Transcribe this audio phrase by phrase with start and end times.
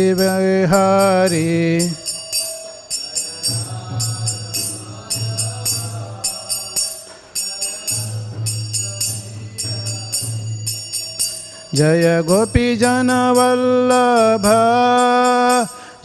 [11.76, 14.44] जय गोपी गोपीजनवल्लभ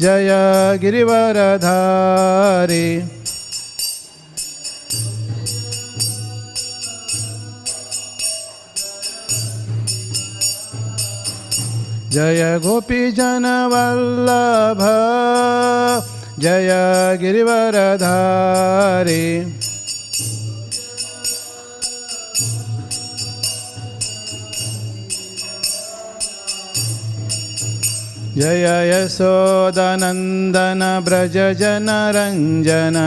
[0.02, 0.30] जय
[0.82, 2.88] गिरिवरधारी।
[12.12, 14.82] जय गोपी गोपीजनवल्लभ
[16.40, 16.70] जय
[17.22, 19.22] गिरिवरधारी।
[28.36, 32.98] जय यशोदनन्दन व्रज जनरञ्जन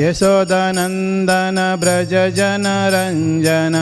[0.00, 3.76] यशोदनन्दन व्रज जनरञ्जन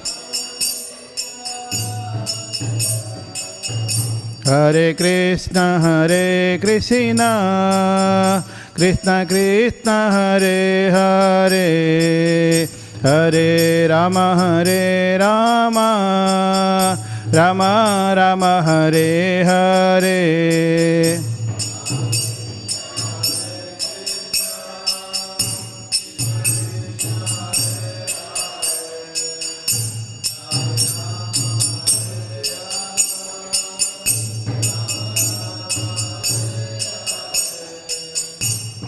[4.47, 7.17] हरे कृष्ण हरे कृष्ण
[8.77, 12.69] कृष्ण कृष्ण, हरे हरे।
[13.05, 15.75] हरे राम हरे राम
[17.35, 17.63] राम
[18.15, 21.34] राम, हरे हरे।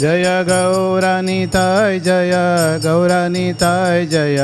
[0.00, 2.32] जय गौरानीताय जय
[2.84, 4.36] गौरानीताय जय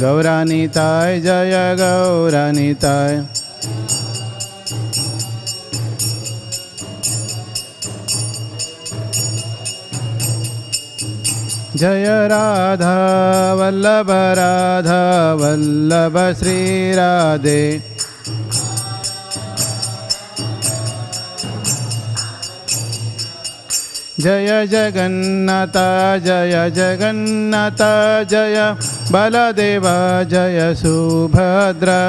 [0.00, 3.24] गौरानीताय जय गौरानीताय
[11.76, 12.94] जय राधा
[13.60, 15.02] वल्लभ राधा
[15.40, 17.60] वल्लभ श्रीराधे
[24.24, 25.74] जय जगन्नाथ
[26.18, 27.80] जय जगन्नाथ,
[28.24, 28.56] जय
[29.12, 29.84] बलदेव,
[30.30, 32.00] जय सुभद्रा।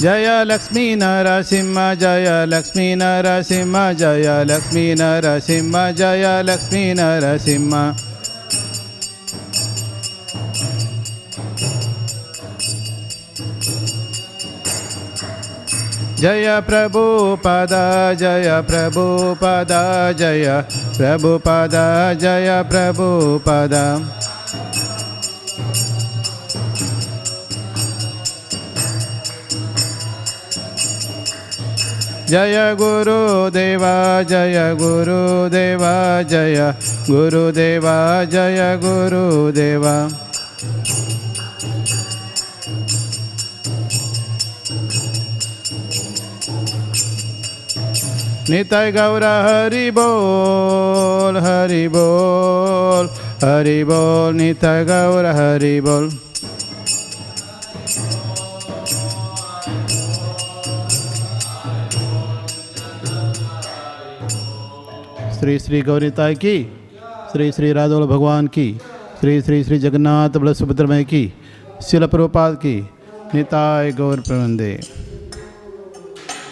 [0.00, 8.09] जय लक्ष्मी नरसिंह, जय लक्ष्मी नरसिंह, जय लक्ष्मी नरसिंह, जय लक्ष्मी नरसिंह।
[16.20, 17.02] जय प्रभु
[17.40, 17.70] प्रभुपद
[18.18, 19.04] जय प्रभु
[19.38, 19.70] प्रभुपद
[20.18, 20.62] जय
[20.98, 21.72] प्रभु प्रभुपद
[22.20, 23.74] जय प्रभुपद
[32.28, 36.74] जय गुरुदेवा जय गुरुदेवा जय
[37.10, 40.29] गुरुदेवा जय गुरुदेवा।
[48.50, 53.08] निताय गौर हरि बोल हरि बोल
[53.44, 56.08] हरि बोल निताय गौर हरि बोल।
[65.34, 66.62] श्री श्री गौरीताय की,
[67.32, 68.72] श्री श्री राधोल भगवान की,
[69.20, 71.32] श्री श्री श्री जगन्नाथ बल सुभद्रमय की,
[71.82, 72.80] शिल प्रभुपाद की
[73.34, 74.72] निताय गौर प्रबंदे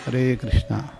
[0.07, 0.98] हरे Krishna.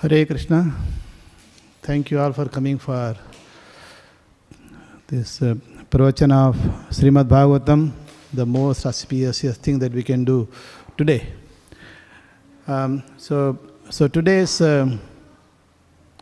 [0.00, 0.72] Hare Krishna.
[1.82, 3.16] Thank you all for coming for
[5.08, 5.56] this uh,
[5.90, 6.56] pravachana of
[6.90, 7.90] Srimad Bhagavatam,
[8.32, 10.46] the most auspicious thing that we can do
[10.96, 11.32] today.
[12.68, 13.58] Um, so,
[13.90, 15.00] so today's um,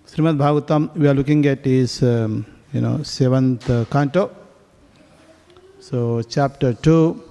[0.06, 4.30] Srimad Bhagavatam we are looking at is um, you know seventh canto.
[5.80, 7.22] So chapter two.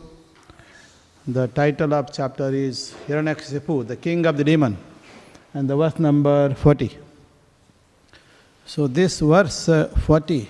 [1.28, 4.78] The title of chapter is Hiranyakasipu, the king of the demon
[5.56, 6.96] and the verse number 40.
[8.68, 10.48] So, this verse uh, 40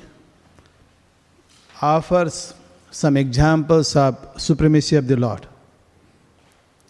[1.82, 2.54] offers
[2.92, 5.48] some examples of supremacy of the Lord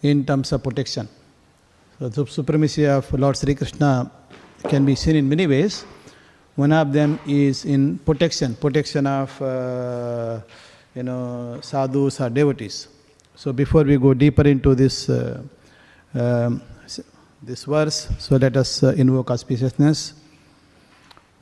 [0.02, 1.08] in terms of protection.
[2.00, 4.10] So, the supremacy of Lord Sri Krishna
[4.68, 5.84] can be seen in many ways.
[6.56, 10.40] One of them is in protection, protection of uh,
[10.94, 12.88] you know sadhus or devotees.
[13.34, 15.08] So, before we go deeper into this.
[15.08, 15.42] Uh,
[16.14, 16.62] um,
[17.42, 18.08] this verse.
[18.18, 20.14] So let us uh, invoke auspiciousness.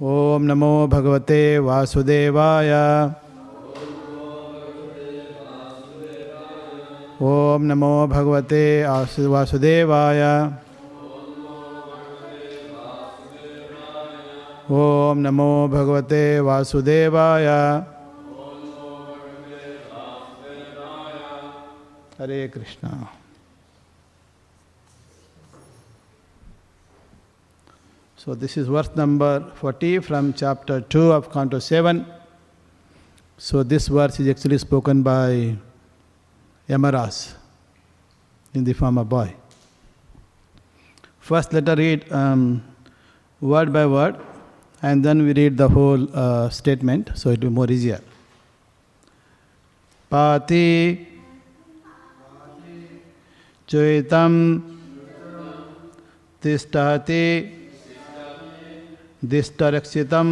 [0.00, 3.14] Om Namo Bhagavate Vasudevaya.
[7.21, 8.85] Om Namo Bhagavate
[9.30, 10.63] Vasudevaya.
[14.64, 17.47] ओम नमो भगवते वासुदेवाय।
[22.18, 22.90] Hare Krishna.
[28.18, 32.04] So this is verse number 40 from chapter two of canto seven
[33.38, 35.47] so this verse is actually spoken by
[36.68, 37.25] Yamraj
[38.54, 39.33] in the form of boy
[41.28, 42.04] first letter read
[43.42, 44.33] word by word
[44.88, 48.00] and then we read the whole uh, statement so it will be more easier.
[50.10, 51.08] Pati
[53.66, 54.32] Chuitam
[56.42, 57.24] Tishtati
[59.32, 60.30] दिष्टरक्षितं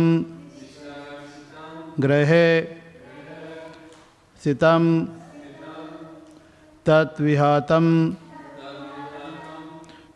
[2.04, 2.49] गृहे
[4.40, 4.82] स्थितं
[6.87, 7.87] तत्विहातं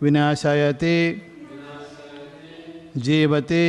[0.03, 0.99] विनाशयति
[3.07, 3.67] जीवति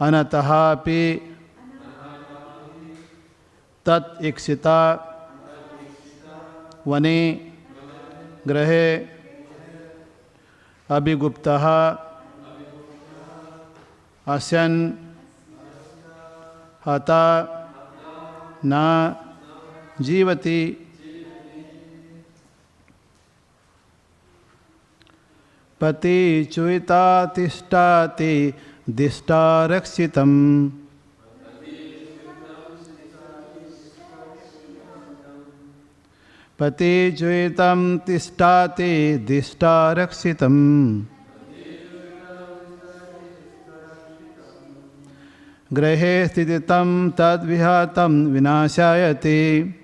[0.00, 1.02] अनतहापि
[3.86, 4.80] तत्क्षिता
[6.86, 7.20] वने
[8.48, 8.86] ग्रहे
[10.88, 11.48] अभिगुप्त
[14.26, 14.72] असन
[16.86, 17.24] हता
[18.64, 18.74] न
[20.00, 20.60] जीवति।
[25.80, 26.20] पति
[26.52, 28.34] चुता तिष्ठाति
[28.90, 30.70] दिष्टा रक्षितम्
[36.58, 41.04] पति चुतं तिष्ठाति दिष्टा रक्षितम्
[45.72, 49.74] गृहे स्थितं तद्विहातं विनाशायति।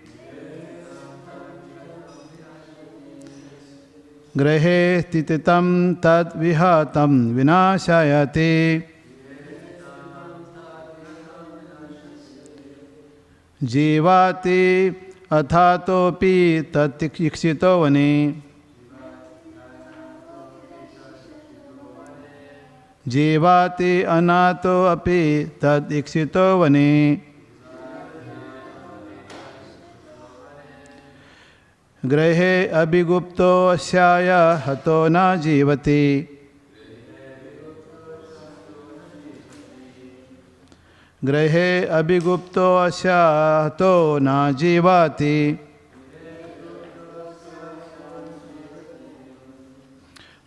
[4.37, 8.84] गृहे स्थितं तद्विहातं विनाशायति।
[13.64, 14.62] जीवाति
[15.33, 16.37] अथातोऽपि
[16.75, 18.11] तत्शिक्षितो वने
[23.09, 25.21] जीवाति अनातो अपि
[25.62, 26.90] तदीक्षितो वने
[32.02, 33.52] गृहे अभिगुप्तो
[34.66, 36.04] हतो न जीवति।
[41.24, 42.90] गृहे अभिगुप्तो
[43.64, 45.58] हतो न जीवाति।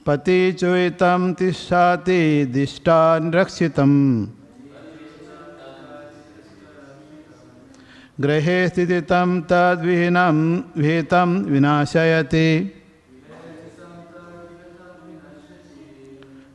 [0.06, 0.52] पति
[1.34, 4.28] तिष्ठाति दिष्टान् रक्षितम्।
[8.20, 12.77] गृहे स्थितं तद्विहीनं विहितं विनाशयति।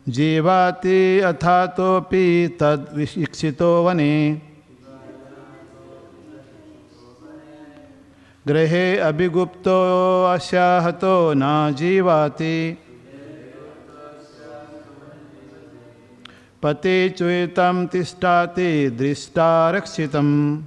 [0.09, 4.43] जीवाति अथातोऽपि तद्विशिक्षितो वने।
[8.47, 12.79] गृहे अभिगुप्तो अशाहतो न जीवाति।
[16.63, 20.63] पति चुतं तिष्ठाति दृष्टा रक्षितम्।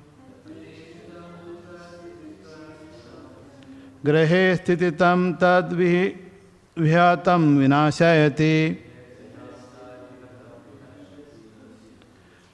[4.06, 8.82] गृहे स्थितं तद्विह्यातं विनाशयति।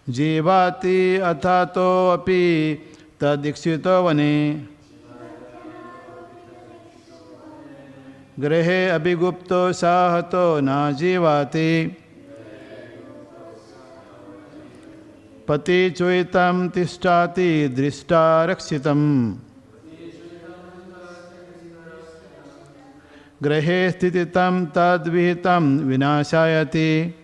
[0.10, 2.44] जीवाति अथातोऽपि
[3.20, 4.66] तदीक्षितो वने
[8.40, 11.98] गृहे अभिगुप्तो साहतो न जीवाति।
[15.48, 19.36] पति चुतं तिष्ठाति दृष्टा रक्षितम्
[23.44, 27.16] गृहे स्थितं तद्विहितं विनाशायति।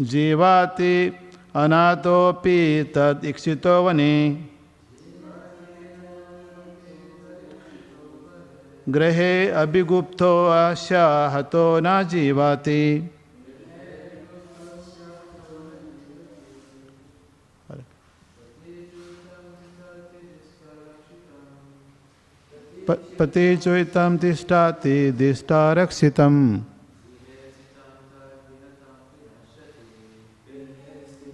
[0.00, 1.12] जीवाति
[1.54, 4.44] अनाथोऽपि तदीक्षितो वने।
[8.88, 10.48] गृहे अभिगुप्तो
[11.28, 13.10] हतो न जीवाति।
[22.90, 25.72] पति चोहितं तिष्ठाति दिष्टा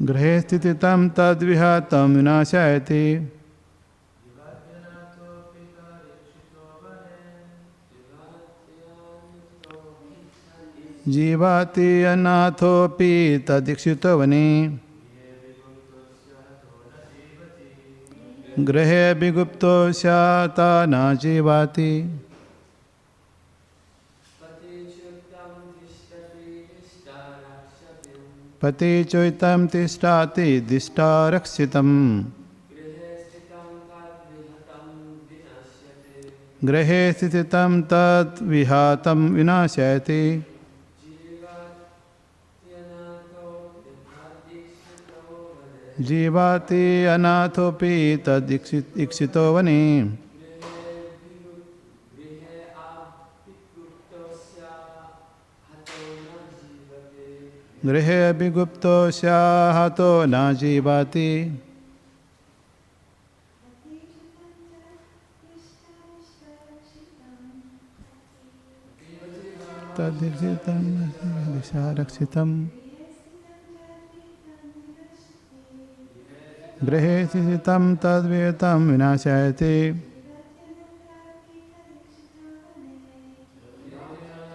[0.02, 3.30] गृहे स्थितं तद्विहातं विनाशायति।
[11.08, 14.78] जीवाति अनाथोऽपि तदीक्षितो वने
[18.58, 21.90] गृहे अभिगुप्तो स्याता न जीवाति।
[28.64, 32.24] पति चोहितं तिष्ठाति दिष्टा रक्षितम्।
[36.64, 40.46] गृहे स्थितं तत् विहातं विनाशयति।
[46.00, 50.04] जीवाति अनाथोऽपि तदीक्षितो वने।
[57.86, 61.30] गृहे अभिगुप्तो स्याहतो न जीवाति।
[69.96, 70.84] तदीक्षितं
[71.52, 72.54] दिशा रक्षितम्
[76.84, 77.94] गृहे स्थितं
[78.88, 79.74] विनाशायते।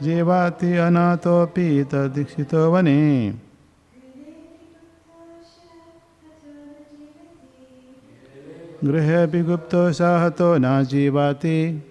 [0.04, 3.34] जीवाति अनाथोऽपि तदीक्षितो वने।
[8.84, 11.84] गृहे अपि गुप्तो साहतो न जीवाति।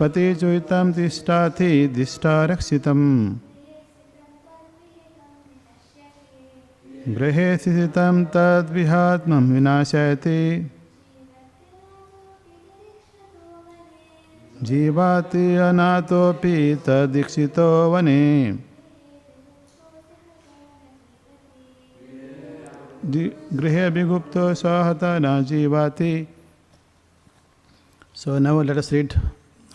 [0.00, 0.34] पति
[0.92, 3.36] तिष्ठाति दिष्टा रक्षितम्
[7.08, 10.70] गृहे स्थितं तद्विहात्मं विनाशयति।
[14.62, 16.54] जीवाति अनाथोपि
[16.86, 18.20] तदीक्षितो वने।
[23.54, 26.12] गृह विगुप्त स्वाहत न जीवाति।
[28.14, 29.12] So now let us read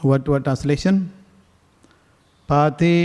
[0.06, 1.00] what what translation
[2.50, 2.96] पाति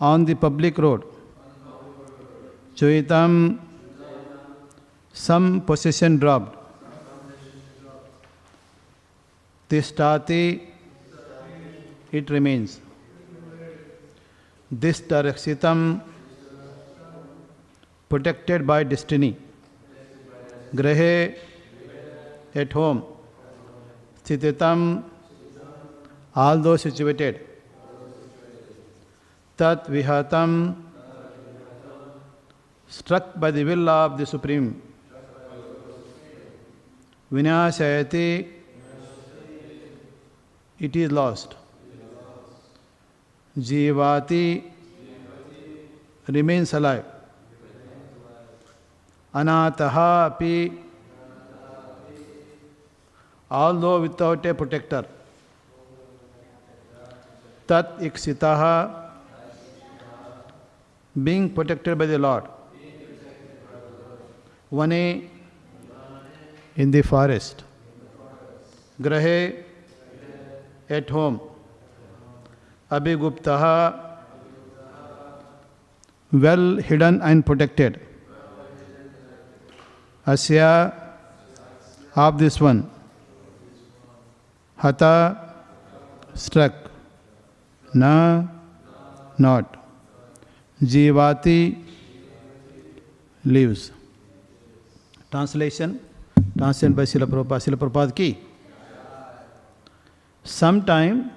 [0.00, 1.04] on the public road
[2.76, 3.32] चुईतम
[5.14, 6.60] some possession dropped
[9.72, 10.60] Tishtati
[12.12, 12.78] it remains.
[14.70, 16.02] Dishtaraksitam
[18.10, 19.34] protected by destiny.
[20.74, 21.38] Grahe
[22.54, 23.02] at home.
[24.22, 25.04] Sthititam
[26.36, 27.40] although situated.
[29.56, 30.76] Tat vihatam
[32.88, 34.82] struck by the will of the Supreme.
[37.32, 38.61] Vinashayati
[40.86, 41.54] it is lost.
[43.56, 44.64] Jivati
[46.26, 47.04] remains alive.
[49.40, 50.72] Anataha api
[53.50, 55.04] although without a protector.
[57.68, 58.74] Tat iksitaha
[61.22, 62.44] being protected by the Lord.
[64.72, 65.30] Vane
[66.76, 67.62] in the forest.
[69.00, 69.36] Grahe
[70.92, 71.40] at home.
[72.90, 73.48] अभिगुप्त
[76.32, 78.00] well hidden and protected.
[80.26, 80.70] अस्या
[82.18, 82.84] of this one.
[84.82, 85.14] हता,
[86.36, 86.90] struck.
[89.40, 89.66] Not.
[90.82, 91.86] जीवाति,
[93.44, 93.92] lives.
[95.30, 95.90] Translation
[96.38, 98.51] translation by Srila Prabhupada Srila प्रपात की।
[100.44, 101.30] Sometime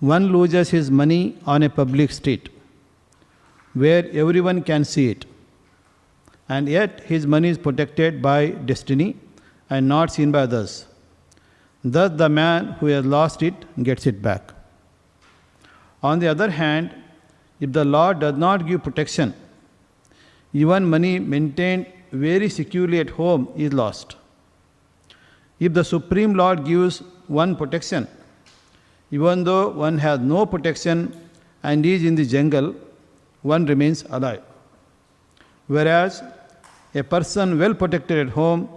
[0.00, 2.48] one loses his money on a public street
[3.74, 5.26] where everyone can see it.
[6.48, 9.16] And yet his money is protected by destiny
[9.68, 10.86] and not seen by others.
[11.84, 14.52] Thus, the man who has lost it gets it back.
[16.02, 16.94] On the other hand,
[17.60, 19.34] if the Lord does not give protection,
[20.52, 24.16] even money maintained very securely at home is lost.
[25.60, 28.08] If the Supreme Lord gives one protection,
[29.10, 31.14] even though one has no protection
[31.62, 32.74] and is in the jungle,
[33.42, 34.42] one remains alive.
[35.66, 36.22] Whereas
[36.94, 38.68] a person well protected at home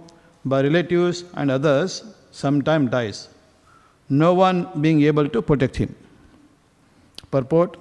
[0.44, 3.28] by relatives and others sometime dies,
[4.08, 5.94] no one being able to protect him.
[7.30, 7.78] Purport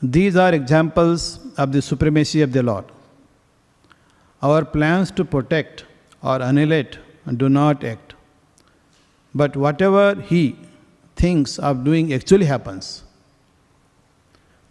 [0.00, 2.84] These are examples of the supremacy of the Lord.
[4.40, 5.84] Our plans to protect
[6.22, 6.98] or annihilate
[7.36, 8.14] do not act.
[9.34, 10.56] But whatever He
[11.16, 13.02] thinks of doing actually happens.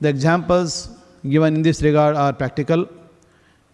[0.01, 0.89] The examples
[1.27, 2.87] given in this regard are practical.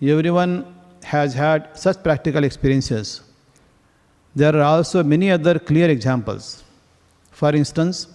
[0.01, 3.21] Everyone has had such practical experiences.
[4.35, 6.63] There are also many other clear examples.
[7.31, 8.07] For instance,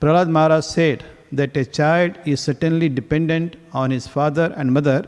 [0.00, 5.06] Prahlad Maharaj said that a child is certainly dependent on his father and mother,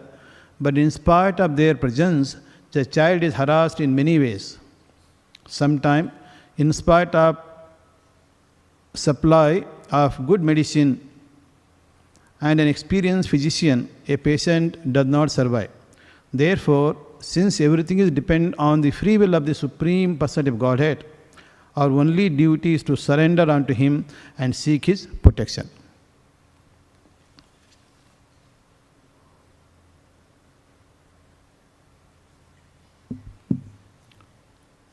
[0.61, 2.37] but in spite of their presence,
[2.73, 4.59] the child is harassed in many ways.
[5.61, 6.11] Sometimes,
[6.57, 7.37] in spite of
[8.95, 10.93] supply of good medicine
[12.41, 15.71] and an experienced physician, a patient does not survive.
[16.33, 21.05] Therefore, since everything is dependent on the free will of the Supreme Person of Godhead,
[21.77, 24.07] our only duty is to surrender unto Him
[24.39, 25.69] and seek His protection.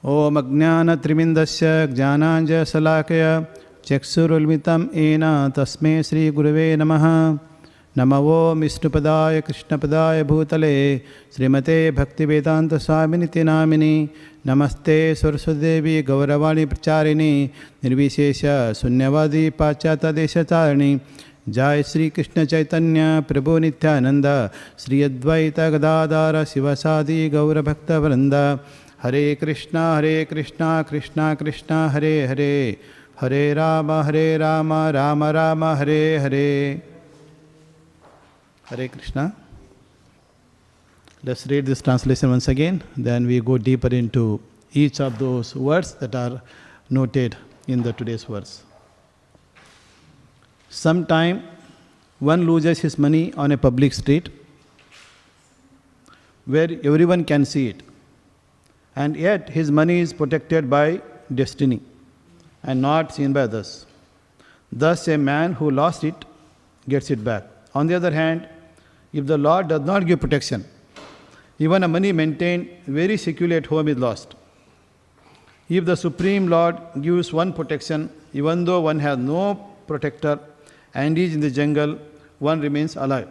[0.10, 3.24] ॐ अज्ञानत्रिमिन्दस्य ज्ञानाञ्जशलाकय
[3.88, 5.26] चक्षुरुन्मितं येन
[5.58, 7.06] तस्मै श्रीगुरवे नमः।
[7.98, 10.74] नम ॐ विष्णुपदाय कृष्णपदाय भूतले
[11.36, 13.93] श्रीमते भक्तिवेदान्तस्वामिनिति नामिनि
[14.48, 17.32] नमस्ते सरस्वतीदेवी गौरवाणी प्रचारिणी,
[17.84, 18.41] निर्विशेष
[18.82, 20.91] शून्यवादी पाश्चात्यदेशचारिणी।
[21.50, 24.28] जय श्री कृष्ण चैतन्य प्रभु नित्यानंद
[24.80, 28.36] श्री अद्वैत गदाधार शिवसादि गौरभक्तवृंद
[29.04, 32.78] हरे कृष्णा हरे कृष्णा कृष्णा कृष्णा हरे हरे
[33.22, 36.50] हरे राम हरे Ram Ram Ram Hare Hare
[38.72, 39.32] Hare Krishna
[41.22, 44.40] Let's read this translation once again, then we go deeper into
[44.72, 46.42] each of those words that are
[46.90, 47.36] noted
[47.68, 48.64] in the today's verse.
[50.70, 51.44] Sometime
[52.20, 54.30] one loses his money on a public street
[56.46, 57.88] where everyone can see it.
[58.95, 61.02] And yet his money is protected by
[61.34, 61.82] destiny
[62.63, 63.86] and not seen by others.
[64.71, 66.25] Thus, a man who lost it
[66.88, 67.45] gets it back.
[67.73, 68.47] On the other hand,
[69.13, 70.65] if the Lord does not give protection,
[71.58, 74.36] even a money maintained very securely at home is lost.
[75.67, 80.39] If the Supreme Lord gives one protection, even though one has no protector
[80.93, 81.99] and is in the jungle,
[82.39, 83.28] one remains alive.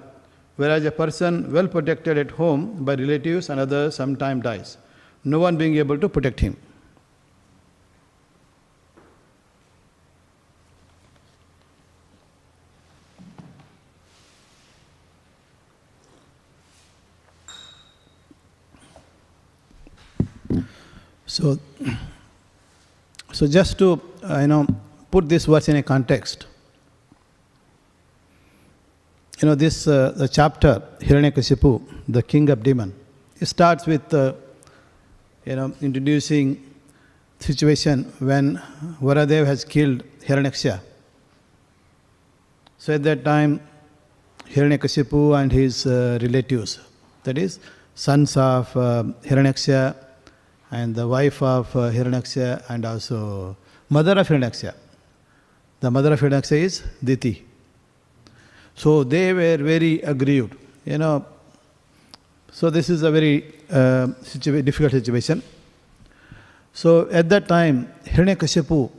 [0.57, 4.77] Whereas a person well protected at home by relatives and others sometimes dies,
[5.25, 6.57] no one being able to protect him.
[21.27, 21.59] So,
[23.33, 24.67] so just to uh, you know
[25.11, 26.47] put this verse in a context,
[29.41, 32.93] you know this uh, the chapter Hiranyakashipu, the king of demon,
[33.39, 34.33] it starts with uh,
[35.49, 36.47] you know introducing
[37.41, 38.61] situation when
[39.01, 40.81] Varadev has killed Hiranyaksha.
[42.79, 43.61] So at that time,
[44.55, 46.79] Hiranyakashipu and his uh, relatives,
[47.25, 47.61] that is,
[47.95, 49.05] sons of uh,
[50.71, 53.57] and the wife of uh, and also
[53.89, 54.75] mother of Hiranyaksha.
[55.81, 57.45] The mother of Hiranyaksha is Diti.
[58.75, 60.55] So they were very aggrieved.
[60.85, 61.25] You know,
[62.51, 65.43] so this is a very uh, situa- difficult situation.
[66.73, 68.91] So at that time, Hiranyakashipu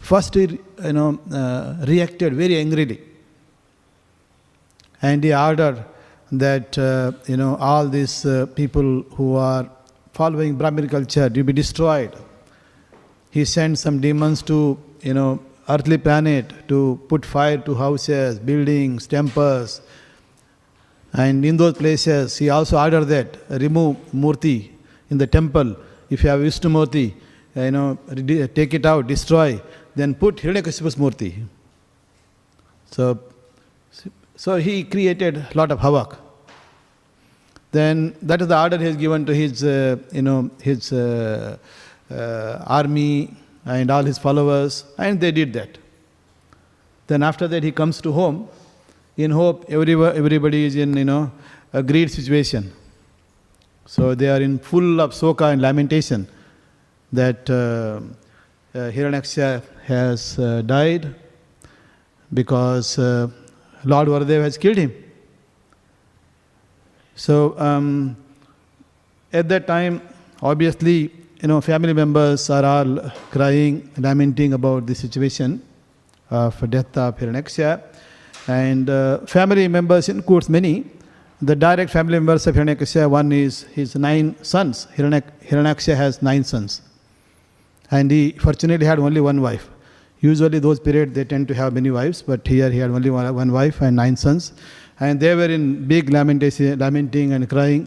[0.00, 0.58] first you
[0.92, 3.00] know, uh, reacted very angrily.
[5.02, 5.84] And he ordered
[6.32, 9.68] that uh, you know all these uh, people who are
[10.12, 12.12] following Brahmin culture to be destroyed.
[13.30, 19.06] He sent some demons to you know earthly planet to put fire to houses, buildings,
[19.06, 19.80] temples,
[21.16, 24.70] and in those places he also ordered that remove murti
[25.10, 25.76] in the temple.
[26.10, 27.14] If you have Vishnu murti,
[27.54, 27.98] you know
[28.54, 29.60] take it out, destroy,
[29.94, 31.32] then put Hiranyakashipu's murti.
[32.90, 33.18] So,
[34.36, 36.18] so he created a lot of havoc
[37.76, 41.56] then that is the order he has given to his, uh, you know, his uh,
[42.10, 45.78] uh, army and all his followers, and they did that.
[47.08, 48.48] Then after that, he comes to home
[49.16, 51.30] in hope everybody, everybody is in, you know,
[51.72, 52.72] a great situation.
[53.86, 56.28] So they are in full of soka and lamentation
[57.12, 58.00] that uh,
[58.76, 61.14] uh, Hiranyaksha has uh, died
[62.34, 63.28] because uh,
[63.84, 64.92] Lord Varadev has killed him.
[67.14, 68.16] So um,
[69.32, 70.02] at that time,
[70.42, 75.62] obviously, you know, family members are all crying, lamenting about the situation
[76.28, 77.82] of death of Hiranyaksha.
[78.48, 80.84] And uh, family members includes many.
[81.42, 84.86] The direct family members of Hiranyaksha, one is his nine sons.
[84.96, 86.82] Hiranyak- Hiranyaksha has nine sons.
[87.90, 89.68] And he fortunately had only one wife.
[90.20, 93.32] Usually those periods they tend to have many wives, but here he had only one,
[93.34, 94.52] one wife and nine sons.
[94.98, 97.86] And they were in big lamentation, lamenting and crying.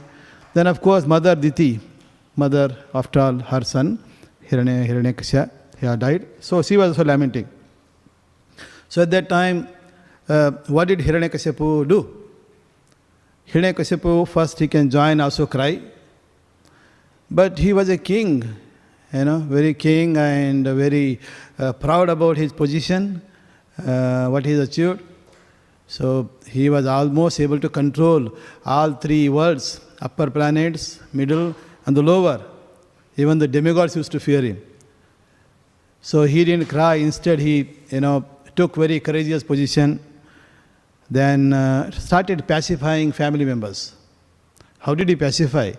[0.53, 1.79] Then of course mother Diti,
[2.35, 4.03] mother after all her son,
[4.47, 6.27] Hiranya, Hiranyakasha, he had died.
[6.39, 7.47] So she was also lamenting.
[8.89, 9.67] So at that time,
[10.29, 11.99] uh, what did Hiranyakashipu do?
[13.51, 15.81] Hiranyakashipu first he can join also cry.
[17.31, 18.43] But he was a king,
[19.13, 21.19] you know, very king and very
[21.57, 23.21] uh, proud about his position,
[23.85, 25.01] uh, what he has achieved.
[25.87, 28.31] So he was almost able to control
[28.65, 32.41] all three worlds upper planets, middle, and the lower.
[33.17, 34.61] Even the demigods used to fear him.
[36.01, 39.99] So he didn't cry, instead, he you know, took very courageous position,
[41.09, 43.93] then uh, started pacifying family members.
[44.79, 45.73] How did he pacify?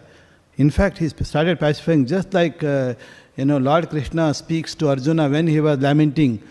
[0.57, 2.95] In fact, he started pacifying just like uh,
[3.37, 6.43] you know Lord Krishna speaks to Arjuna when he was lamenting,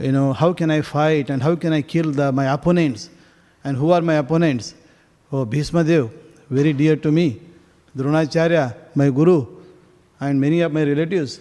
[0.00, 3.10] you know, how can I fight and how can I kill the, my opponents?
[3.64, 4.74] And who are my opponents?
[5.32, 6.10] Oh, Bhishma Dev,
[6.48, 7.40] very dear to me,
[7.96, 9.46] Dronacharya, my guru,
[10.20, 11.40] and many of my relatives.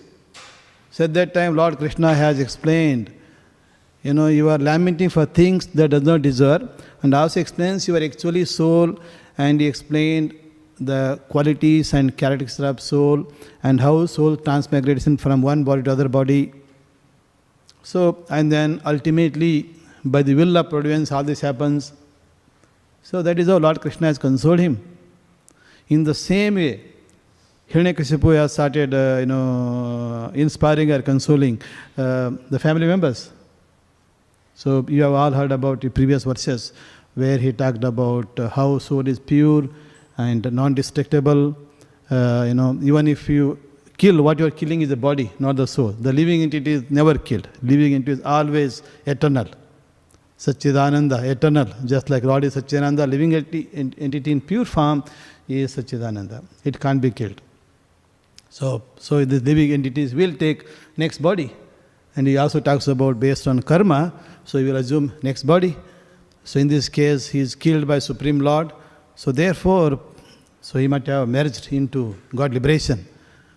[0.89, 3.13] So at that time, Lord Krishna has explained,
[4.03, 6.69] you know, you are lamenting for things that does not deserve,
[7.01, 8.97] and also explains you are actually soul,
[9.37, 10.33] and he explained
[10.79, 13.31] the qualities and characteristics of soul,
[13.63, 16.53] and how soul transmigration from one body to other body.
[17.83, 19.73] So, and then ultimately,
[20.05, 21.93] by the will of providence, all this happens.
[23.01, 24.81] So that is how Lord Krishna has consoled him.
[25.89, 26.81] In the same way,
[27.69, 31.61] Hiranyakashipu has started, uh, you know, inspiring or consoling
[31.97, 33.31] uh, the family members.
[34.57, 36.73] So you have all heard about the previous verses
[37.13, 39.69] where he talked about how soul is pure
[40.17, 41.55] and non-destructible
[42.09, 43.59] uh, you know, even if you
[43.97, 45.89] kill, what you are killing is the body, not the soul.
[45.89, 47.47] The living entity is never killed.
[47.61, 49.47] Living entity is always eternal.
[50.37, 51.67] Satchidananda, eternal.
[51.85, 55.03] Just like Lord is Satchidananda, living entity in pure form
[55.47, 56.43] is Satchidananda.
[56.63, 57.41] It can't be killed.
[58.49, 60.65] So, so the living entities will take
[60.95, 61.53] next body.
[62.15, 64.13] And he also talks about based on karma,
[64.47, 65.75] so he will assume next body.
[66.45, 68.71] So in this case, he is killed by Supreme Lord.
[69.13, 69.99] So therefore,
[70.61, 73.05] so he might have merged into God liberation.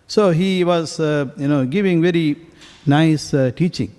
[0.05, 2.35] So he was, uh, you know, giving very
[2.85, 3.95] nice uh, teaching.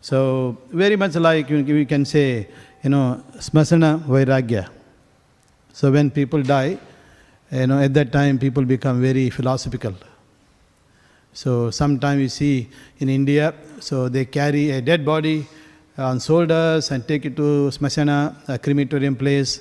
[0.00, 2.48] So very much like you we can say,
[2.82, 4.68] you know, smasana vairagya.
[5.72, 6.76] So when people die,
[7.52, 9.94] you know, at that time people become very philosophical.
[11.32, 15.46] So sometimes you see in India, so they carry a dead body
[15.96, 19.60] Uh, on shoulders and take it to smasana, a crematorium place.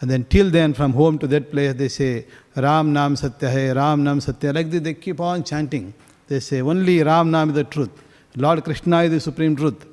[0.00, 3.72] And then till then, from home to that place, they say, Ram Nam Satya hai,
[3.72, 4.54] Ram Nam Satya.
[4.54, 5.92] Like this, they keep on chanting.
[6.26, 7.90] They say, only Ram Nam is the truth.
[8.36, 9.84] Lord Krishna is the supreme truth.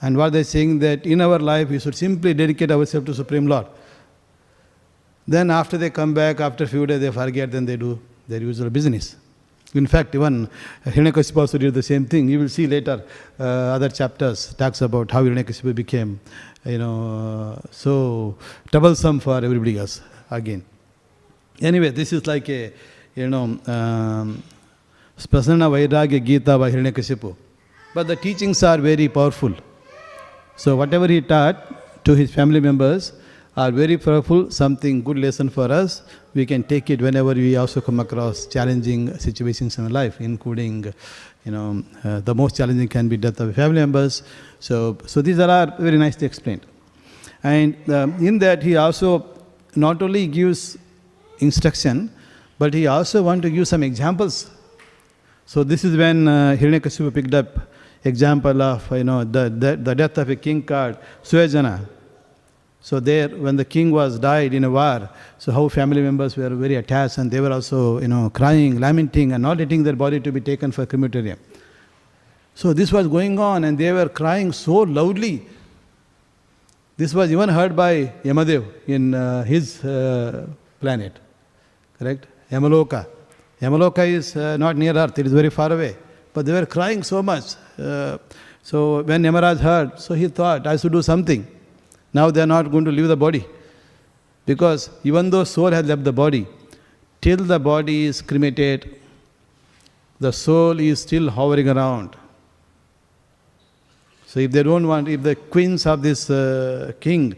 [0.00, 3.46] And what they're saying that in our life, we should simply dedicate ourselves to Supreme
[3.46, 3.66] Lord.
[5.26, 8.40] Then after they come back, after a few days they forget, then they do their
[8.40, 9.16] usual business.
[9.76, 10.48] In fact, even
[10.84, 12.28] Hiranyakasipu also did the same thing.
[12.28, 13.04] You will see later
[13.38, 13.44] uh,
[13.76, 16.20] other chapters talks about how Hiranyakasipu became,
[16.64, 18.36] you know, uh, so
[18.70, 20.64] troublesome for everybody else again.
[21.60, 22.72] Anyway, this is like a,
[23.14, 24.42] you know, um,
[25.18, 27.34] Prasanna Vairagya Gita by Hiranyakasipu.
[27.94, 29.54] But the teachings are very powerful.
[30.56, 33.12] So whatever he taught to his family members
[33.56, 36.02] are very powerful, something good lesson for us.
[36.34, 40.92] We can take it whenever we also come across challenging situations in life, including,
[41.44, 44.22] you know, uh, the most challenging can be death of family members.
[44.60, 46.66] So, so these are very nicely explained.
[47.42, 49.24] And um, in that he also
[49.74, 50.76] not only gives
[51.38, 52.10] instruction,
[52.58, 54.50] but he also want to give some examples.
[55.46, 57.58] So this is when uh, Hiranyakasipu picked up
[58.04, 61.95] example of you know the, the, the death of a king called Suyajana.
[62.86, 66.50] So there, when the king was died in a war, so how family members were
[66.50, 70.20] very attached and they were also you know crying, lamenting, and not letting their body
[70.20, 71.36] to be taken for crematorium.
[72.54, 75.44] So this was going on, and they were crying so loudly.
[76.96, 80.46] This was even heard by Yamadev in uh, his uh,
[80.78, 81.18] planet,
[81.98, 82.28] correct?
[82.52, 83.04] Yamaloka.
[83.60, 85.96] Yamaloka is uh, not near earth; it is very far away.
[86.32, 87.56] But they were crying so much.
[87.76, 88.18] Uh,
[88.62, 91.55] so when Yamaraj heard, so he thought, I should do something.
[92.18, 93.44] Now they are not going to leave the body.
[94.50, 96.46] Because even though soul has left the body,
[97.20, 98.96] till the body is cremated,
[100.18, 102.16] the soul is still hovering around.
[104.26, 107.34] So if they don't want, if the queens of this uh, king,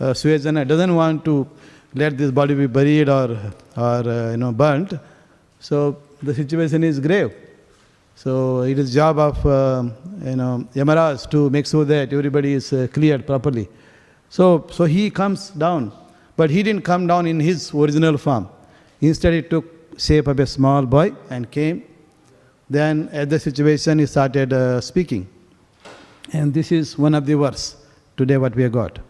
[0.00, 1.48] uh, doesn't want to
[1.94, 3.38] let this body be buried or,
[3.76, 4.94] or uh, you know, burnt,
[5.60, 7.32] so the situation is grave.
[8.14, 9.84] So it is job of uh,
[10.24, 13.68] you know Yamaraj to make sure that everybody is uh, cleared properly.
[14.36, 15.92] So so he comes down,
[16.38, 18.48] but he didn't come down in his original form.
[19.02, 19.66] Instead, he took
[19.98, 21.82] shape of a small boy and came.
[22.70, 25.28] Then at the situation, he started uh, speaking,
[26.32, 27.76] and this is one of the verse
[28.16, 29.00] today what we have got.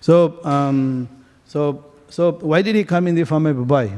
[0.00, 1.08] So um,
[1.46, 3.92] so so why did he come in the form of a boy?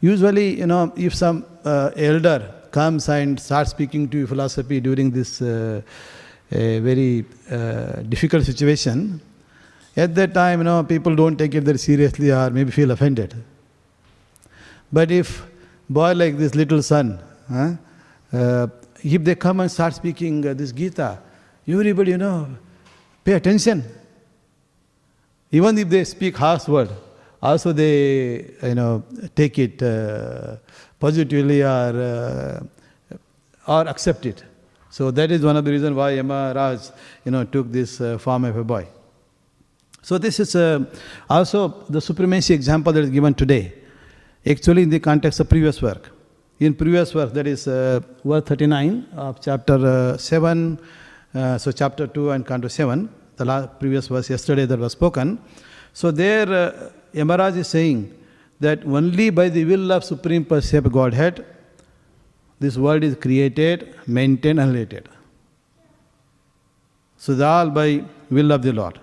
[0.00, 5.10] Usually, you know, if some uh, elder comes and starts speaking to you philosophy during
[5.10, 5.82] this uh,
[6.50, 9.20] very uh, difficult situation,
[9.96, 13.34] at that time, you know, people don't take it very seriously or maybe feel offended.
[14.92, 15.46] But if
[15.88, 17.18] boy like this little son,
[18.32, 18.66] uh,
[19.02, 21.18] if they come and start speaking uh, this Gita,
[21.66, 22.48] everybody, you know,
[23.24, 23.84] pay attention.
[25.50, 26.90] Even if they speak harsh word,
[27.42, 29.02] also they, you know,
[29.34, 30.56] take it uh,
[30.98, 33.16] positively or, uh,
[33.66, 34.44] or accept it.
[34.88, 36.80] So that is one of the reasons why Yama Raj,
[37.24, 38.86] you know, took this uh, form of a boy.
[40.02, 40.84] So this is uh,
[41.30, 43.72] also the supremacy example that is given today,
[44.44, 46.10] actually in the context of previous work.
[46.58, 50.78] In previous work, that is uh, verse 39 of chapter uh, 7,
[51.34, 55.38] uh, so chapter 2 and canto 7, the last, previous verse yesterday that was spoken.
[55.92, 58.12] So there, uh, Yamaraj is saying
[58.58, 61.46] that only by the will of Supreme Percept Godhead,
[62.58, 65.08] this world is created, maintained, and related.
[67.16, 68.98] So it's all by will of the Lord.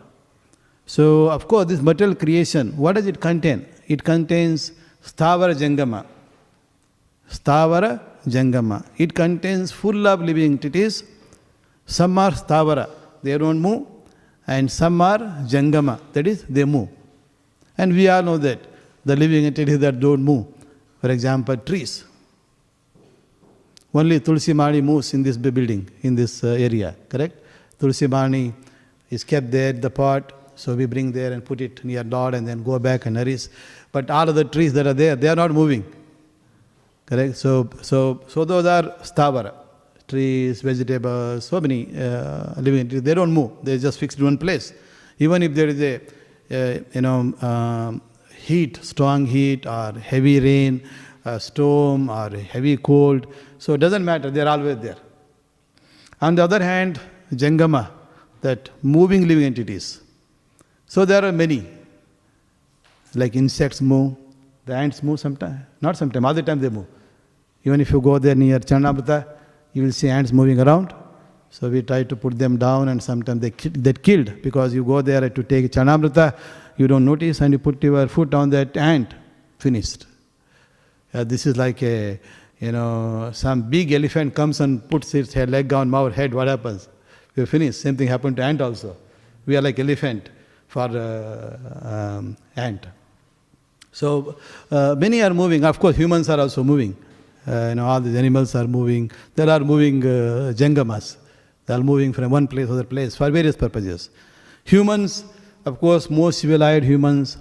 [0.95, 3.63] So, of course, this material creation, what does it contain?
[3.87, 4.71] It contains
[5.03, 6.03] Stavara Jangama.
[7.29, 8.83] Stavara Jangama.
[8.97, 11.03] It contains full of living entities.
[11.85, 12.89] Some are Stavara,
[13.21, 13.85] they don't move,
[14.47, 15.19] and some are
[15.53, 16.89] Jangama, that is, they move.
[17.77, 18.57] And we all know that
[19.05, 20.47] the living entities that don't move,
[21.01, 22.03] For example, trees.
[23.93, 27.35] Only Tulsi Mani moves in this building, in this uh, area, correct?
[27.79, 28.53] Tulsi Mani
[29.11, 32.45] is kept there, the pot, so we bring there and put it near Lord and
[32.45, 33.47] then go back and nourish.
[33.93, 35.85] But all of the trees that are there, they are not moving.
[37.05, 37.37] Correct?
[37.37, 39.53] So, so, so those are stavara,
[40.07, 43.03] trees, vegetables, so many uh, living entities.
[43.03, 43.51] They don't move.
[43.63, 44.73] They're just fixed in one place.
[45.17, 45.95] Even if there is a,
[46.51, 48.01] uh, you know, um,
[48.35, 50.81] heat, strong heat, or heavy rain,
[51.23, 53.27] a storm, or heavy cold,
[53.59, 54.29] so it doesn't matter.
[54.29, 54.97] They're always there.
[56.21, 56.99] On the other hand,
[57.33, 57.91] Jangama,
[58.41, 60.01] that moving living entities.
[60.89, 61.67] So there are many.
[63.13, 64.15] Like insects move,
[64.65, 66.87] the ants move sometimes, not sometimes, all the time they move.
[67.63, 69.25] Even if you go there near charanamrita,
[69.73, 70.93] you will see ants moving around.
[71.51, 75.01] So we try to put them down, and sometimes they get killed because you go
[75.01, 76.35] there to take charanamrita,
[76.77, 79.13] you don't notice, and you put your foot on that ant,
[79.59, 80.07] finished.
[81.13, 82.19] Uh, this is like a,
[82.59, 86.47] you know, some big elephant comes and puts its head, leg on our head, what
[86.47, 86.89] happens?
[87.35, 87.81] We're finished.
[87.81, 88.97] Same thing happened to ant also.
[89.45, 90.29] We are like elephant
[90.69, 92.85] for uh, um, ant.
[93.91, 94.35] So
[94.71, 95.65] uh, many are moving.
[95.65, 96.95] Of course, humans are also moving.
[97.47, 99.09] Uh, you know, all these animals are moving.
[99.35, 100.01] There are moving
[100.61, 101.17] jangamas.
[101.65, 104.11] They are moving from one place to other place for various purposes.
[104.65, 105.25] Humans,
[105.65, 107.37] of course, more civilized humans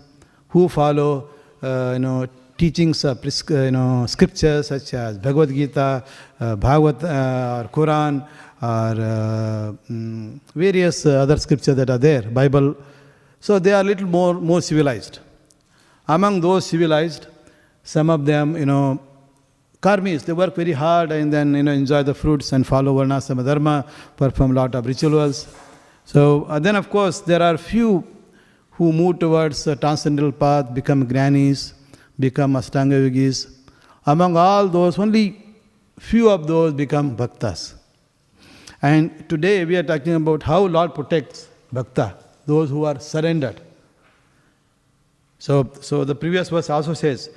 [0.49, 1.29] who follow,
[1.63, 2.27] uh, you know,
[2.57, 6.03] teachings, of you know, scriptures such as Bhagavad Gita,
[6.41, 8.27] uh, Bhagavad uh, or Quran,
[8.63, 12.75] or mm, various other scriptures that are there, Bible.
[13.41, 15.21] So they are little more more civilized.
[16.07, 17.27] Among those civilized,
[17.83, 19.01] some of them, you know,
[19.81, 23.45] karmis, they work very hard and then, you know, enjoy the fruits and follow varnashrama
[23.45, 23.85] dharma,
[24.17, 25.47] perform lot of rituals.
[26.05, 28.07] So uh, then, of course, there are few
[28.73, 31.75] who move towards a transcendental path, become jnanis,
[32.19, 33.47] become Ashtanga yogis.
[34.07, 35.45] Among all those, only
[35.99, 37.75] few of those become bhaktas.
[38.81, 42.15] And today we are talking about how Lord protects bhakta,
[42.49, 43.61] those who are surrendered.
[45.39, 47.31] So, so the previous verse also says,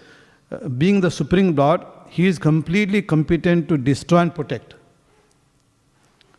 [0.51, 4.74] uh, being the supreme Lord, He is completely competent to destroy and protect.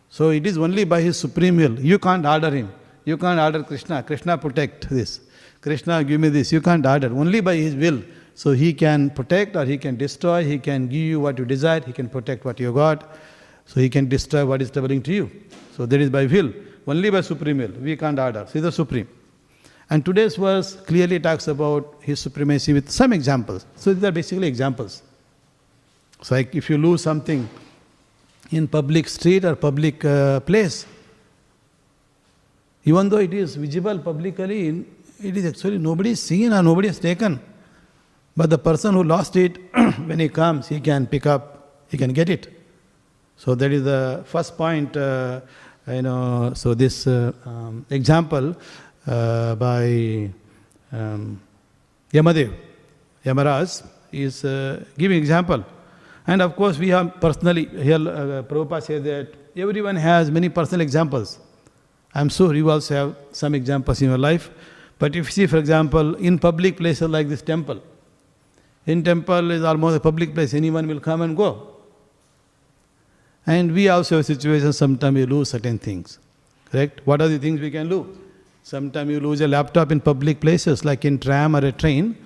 [0.09, 1.79] So it is only by His supreme will.
[1.93, 2.73] You can't order Him.
[3.05, 4.03] You can't order Krishna.
[4.03, 5.21] Krishna protect this.
[5.61, 6.53] Krishna give me this.
[6.53, 7.09] You can't order.
[7.25, 8.03] Only by His will.
[8.35, 10.45] So He can protect or He can destroy.
[10.45, 11.81] He can give you what you desire.
[11.81, 13.17] He can protect what you got.
[13.67, 15.31] So He can destroy what is troubling to you.
[15.77, 16.53] So that is by will.
[16.87, 17.73] Only by supreme will.
[17.81, 18.47] We can't order.
[18.53, 19.09] He is the supreme.
[19.89, 23.67] And today's verse clearly talks about his supremacy with some examples.
[23.77, 25.03] So these are basically examples.
[26.23, 27.49] So like if you lose something
[28.51, 30.87] in public street or public uh, place,
[32.85, 34.85] even though it is visible publicly,
[35.23, 37.41] it is actually nobody is seen or nobody has taken.
[38.37, 39.59] But the person who lost it,
[40.07, 42.53] when he comes, he can pick up, he can get it.
[43.37, 44.97] So that is the first point.
[44.97, 45.41] Uh,
[45.89, 48.55] you know, so this uh, um, example
[49.07, 50.31] uh, by
[50.93, 51.41] um,
[52.13, 52.55] Yamadev,
[53.25, 55.65] Yamaraj, is uh, giving example.
[56.27, 60.81] And of course, we have personally, here uh, Prabhupada said that everyone has many personal
[60.81, 61.39] examples.
[62.15, 64.51] I'm sure you also have some examples in your life.
[64.99, 67.83] But if you see, for example, in public places like this temple,
[68.87, 71.72] in temple is almost a public place, anyone will come and go.
[73.47, 76.19] And we also have situations, sometimes we lose certain things.
[76.71, 77.01] Correct?
[77.05, 78.07] What are the things we can lose?
[78.63, 82.17] Sometimes you lose a laptop in public places, like in tram or a train.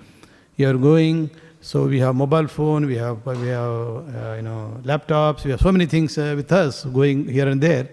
[0.57, 1.31] You are going,
[1.62, 5.61] so we have mobile phone, we have we have uh, you know laptops, we have
[5.61, 7.89] so many things uh, with us going here and there,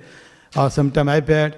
[0.58, 1.56] or sometimes iPad.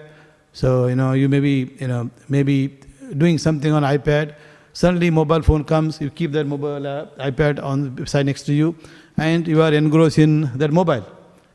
[0.53, 2.79] So you know you may be you know maybe
[3.17, 4.35] doing something on iPad.
[4.73, 8.53] Suddenly mobile phone comes, you keep that mobile uh, iPad on the side next to
[8.53, 8.75] you,
[9.17, 11.05] and you are engrossed in that mobile.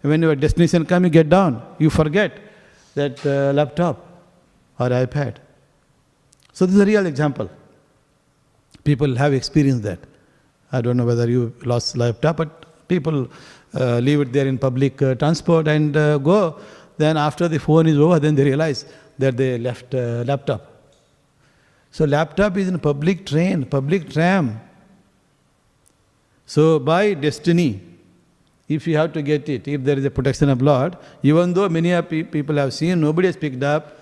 [0.02, 2.38] When your destination comes, you get down, you forget
[2.94, 4.06] that uh, laptop
[4.78, 5.36] or iPad.
[6.52, 7.50] So this is a real example.
[8.82, 9.98] People have experienced that.
[10.72, 13.28] I don't know whether you lost laptop, but people
[13.74, 16.58] uh, leave it there in public uh, transport and uh, go.
[16.96, 18.86] Then after the phone is over, then they realize
[19.18, 20.66] that they left uh, laptop.
[21.90, 24.60] So laptop is in public train, public tram.
[26.46, 27.80] So by destiny,
[28.76, 31.68] if you have to get it, if there is a protection of Lord, even though
[31.68, 31.90] many
[32.36, 33.98] people have seen, nobody has picked up,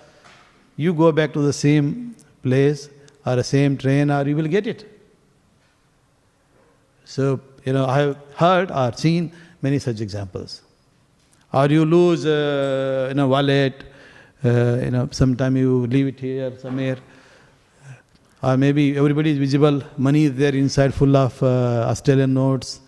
[0.77, 2.89] you go back to the same place
[3.25, 4.85] or the same train or you will get it.
[7.03, 9.31] So, you know, I have heard or seen
[9.63, 10.61] many such examples.
[11.51, 13.83] Or you lose, uh, you know, wallet,
[14.45, 16.97] uh, you know, sometime you leave it here somewhere.
[18.41, 22.79] or maybe everybody is visible, money is there inside full of uh, Australian notes,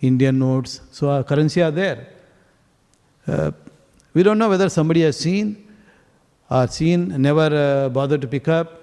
[0.00, 2.08] Indian notes, so our currency are there.
[3.26, 3.50] Uh,
[4.14, 5.68] we don't know whether somebody has seen
[6.50, 8.80] or seen, never uh, bothered to pick up.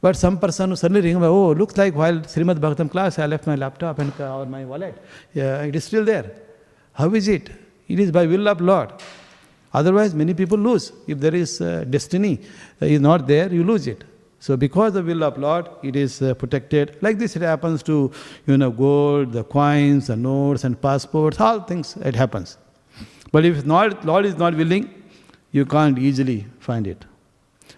[0.00, 3.46] But some person who suddenly remember, oh, looks like while Srimad Bhagavatam class, I left
[3.46, 4.94] my laptop and uh, or my wallet.
[5.32, 6.30] Yeah, it is still there.
[6.92, 7.50] How is it?
[7.88, 8.92] It is by will of Lord.
[9.72, 10.92] Otherwise, many people lose.
[11.06, 12.40] If there is uh, destiny
[12.80, 14.04] uh, is not there, you lose it.
[14.44, 16.98] So, because the will of Lord, it is uh, protected.
[17.00, 18.12] Like this, it happens to
[18.46, 21.40] you know gold, the coins, the notes, and passports.
[21.40, 22.58] All things it happens.
[23.32, 24.90] But if not, Lord is not willing,
[25.52, 27.06] you can't easily find it.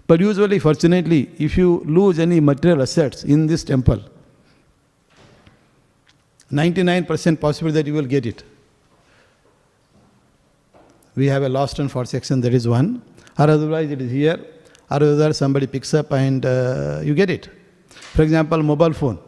[0.09, 4.03] But usually, fortunately, if you lose any material assets in this temple,
[6.51, 8.43] 99% possible that you will get it.
[11.15, 13.03] We have a lost and found section, that is one.
[13.39, 14.45] Or otherwise, it is here.
[14.91, 17.49] Or other somebody picks up and uh, you get it.
[17.89, 19.19] For example, mobile phone.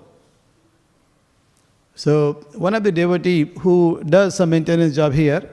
[1.94, 5.50] So, one of the devotee who does some maintenance job here,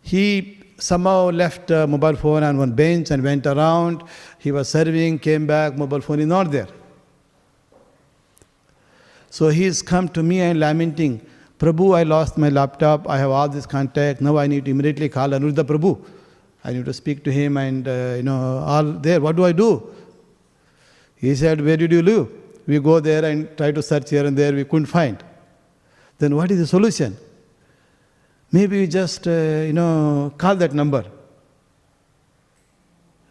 [0.00, 4.02] he somehow left uh, mobile phone on one bench and went around.
[4.38, 6.68] He was serving, came back, mobile phone is not there.
[9.30, 11.20] So he come to me and lamenting,
[11.58, 15.08] Prabhu, I lost my laptop, I have all this contact, now I need to immediately
[15.08, 16.02] call Anuruddha Prabhu.
[16.68, 19.20] I need to speak to him and, uh, you know, all there.
[19.22, 19.70] What do I do?
[21.16, 22.28] He said, Where did you live?
[22.66, 25.16] We go there and try to search here and there, we couldn't find.
[26.18, 27.16] Then what is the solution?
[28.52, 29.30] Maybe we just, uh,
[29.68, 31.06] you know, call that number.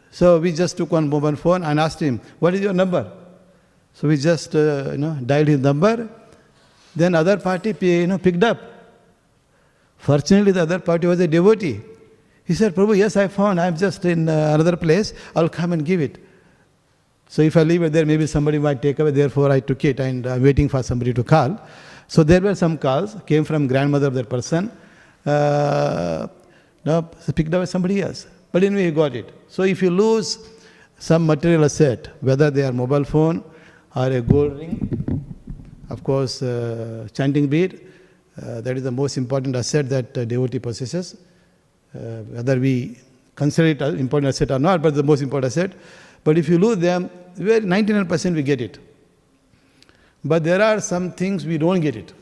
[0.10, 3.12] So we just took one mobile phone and asked him, What is your number?
[3.94, 6.10] So we just, uh, you know, dialed his number.
[6.96, 8.60] Then other party, you know, picked up.
[9.98, 11.82] Fortunately, the other party was a devotee.
[12.48, 13.60] He said, Prabhu, yes, I found.
[13.60, 15.14] I'm just in uh, another place.
[15.36, 16.18] I'll come and give it.
[17.28, 19.12] So if I leave it there, maybe somebody might take away.
[19.12, 21.60] Therefore, I took it and I'm waiting for somebody to call.
[22.08, 24.72] So there were some calls, came from grandmother of that person.
[25.26, 26.28] Uh,
[26.86, 27.02] no,
[27.36, 28.28] picked up by somebody else.
[28.54, 29.30] But anyway, he got it.
[29.50, 30.40] So if you lose
[31.00, 33.44] some material asset, whether they are mobile phone
[33.94, 35.26] or a gold ring,
[35.90, 37.82] of course, uh, chanting bead,
[38.42, 41.18] uh, that is the most important asset that uh, devotee possesses.
[41.96, 42.98] Uh, whether we
[43.36, 45.72] consider it an important asset or not, but the most important asset.
[46.24, 48.80] But if you lose them, 99% we get it.
[50.24, 52.14] But there are some things we don't get it.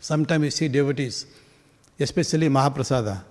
[0.00, 1.26] Sometimes you see devotees,
[1.98, 3.24] especially Mahaprasada.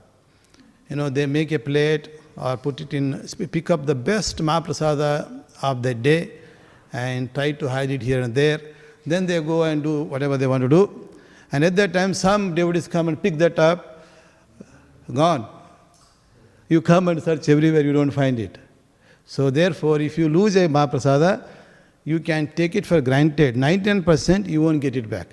[0.89, 3.21] You know, they make a plate or put it in,
[3.51, 6.31] pick up the best Mahaprasada of the day
[6.93, 8.59] and try to hide it here and there.
[9.05, 11.09] Then they go and do whatever they want to do.
[11.51, 13.90] And at that time, some devotees come and pick that up,
[15.13, 15.47] gone.
[16.69, 18.57] You come and search everywhere, you don't find it.
[19.25, 21.47] So, therefore, if you lose a Mahaprasada,
[22.03, 23.55] you can take it for granted.
[23.55, 25.27] 99% you won't get it back.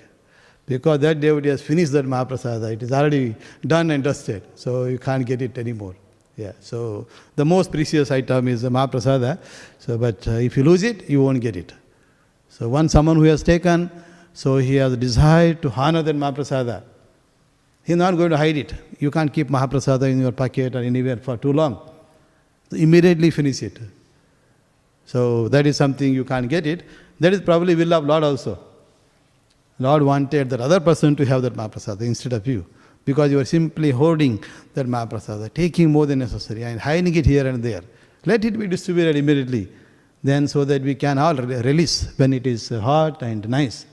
[0.65, 2.73] Because that devotee has finished that Mahaprasada.
[2.73, 4.43] It is already done and dusted.
[4.55, 5.95] So, you can't get it anymore.
[6.39, 9.39] Yeah, so the most precious item is the Mahaprasada.
[9.79, 11.73] So, but uh, if you lose it, you won't get it.
[12.47, 13.91] So, once someone who has taken,
[14.33, 16.83] so he has a desire to honor that Mahaprasada.
[17.83, 18.73] He is not going to hide it.
[18.99, 21.79] You can't keep Mahaprasada in your pocket or anywhere for too long.
[22.69, 23.79] So immediately finish it.
[25.05, 26.83] So that is something you can't get it.
[27.19, 28.59] That is probably will of Lord also.
[29.79, 32.65] Lord wanted that other person to have that Mahaprasada instead of you.
[33.05, 34.43] Because you are simply hoarding
[34.75, 37.81] that Mahaprasada, taking more than necessary and hiding it here and there.
[38.25, 39.69] Let it be distributed immediately.
[40.21, 43.85] Then so that we can all release when it is hot and nice.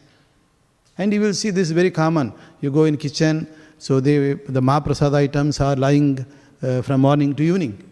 [0.99, 2.33] And you will see this is very common.
[2.61, 3.47] You go in kitchen,
[3.79, 6.25] so they, the Mahaprasada items are lying
[6.63, 7.83] uh, from morning to evening.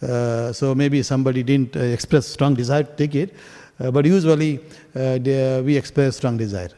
[0.00, 3.34] Uh, so maybe somebody didn't uh, express strong desire to take it,
[3.80, 4.60] uh, but usually
[4.94, 6.70] uh, they, we express strong desire.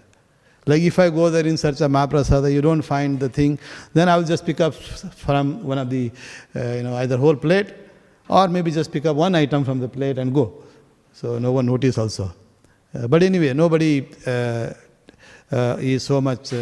[0.67, 3.59] Like if I go there in search of Mahaprasada, you don't find the thing,
[3.93, 6.11] then I will just pick up from one of the,
[6.55, 7.75] uh, you know, either whole plate
[8.29, 10.63] or maybe just pick up one item from the plate and go.
[11.13, 12.33] So no one notice also.
[12.95, 14.07] Uh, but anyway, nobody
[15.53, 16.53] is so much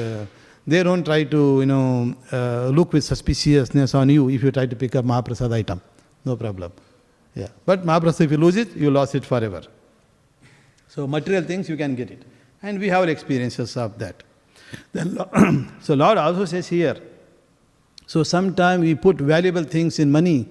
[0.69, 4.67] they don't try to you know uh, look with suspiciousness on you if you try
[4.67, 5.81] to pick up Mahaprasad item.
[6.27, 6.73] No problem.
[7.35, 7.49] Yeah.
[7.65, 9.63] But Mahaprasad, if you lose it, you lost it forever.
[10.89, 12.23] So material things you can get it.
[12.63, 14.23] And we have experiences of that.
[14.93, 15.17] Then,
[15.81, 16.97] so Lord also says here,
[18.07, 20.49] so sometimes we put valuable things in money,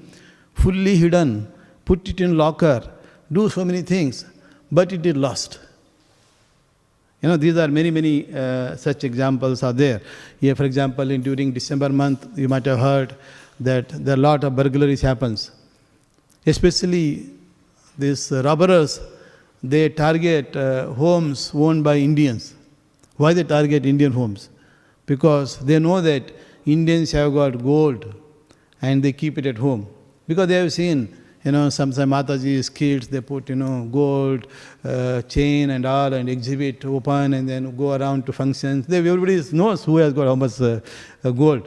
[0.54, 1.52] fully hidden,
[1.86, 2.92] put it in locker,
[3.32, 4.26] do so many things,
[4.72, 5.60] but it is lost.
[7.22, 10.02] You know, these are many, many uh, such examples are there.
[10.40, 13.16] Here, for example, in during December month, you might have heard
[13.60, 15.52] that there are a lot of burglaries happens.
[16.46, 17.30] Especially
[17.98, 19.00] these robbers,
[19.64, 22.54] they target uh, homes owned by Indians.
[23.16, 24.50] Why they target Indian homes?
[25.08, 26.32] Because they know that
[26.66, 28.14] Indians have got gold
[28.82, 29.88] and they keep it at home.
[30.28, 34.48] Because they have seen, you know, some, some Mataji's kids, they put, you know, gold,
[34.84, 38.86] uh, chain and all and exhibit open and then go around to functions.
[38.86, 40.82] They, everybody knows who has got how much uh,
[41.24, 41.64] uh, gold.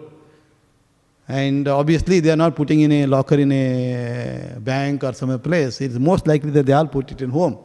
[1.27, 5.81] And obviously, they are not putting in a locker in a bank or some place.
[5.81, 7.57] It's most likely that they all put it in home.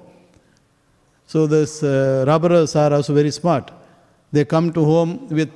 [1.28, 3.72] So these uh, robbers are also very smart.
[4.32, 5.52] They come to home with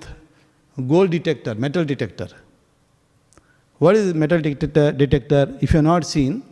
[0.89, 2.27] gold detector, metal detector.
[3.77, 4.91] What is metal detector?
[4.91, 5.57] detector?
[5.61, 6.43] If you are not seen,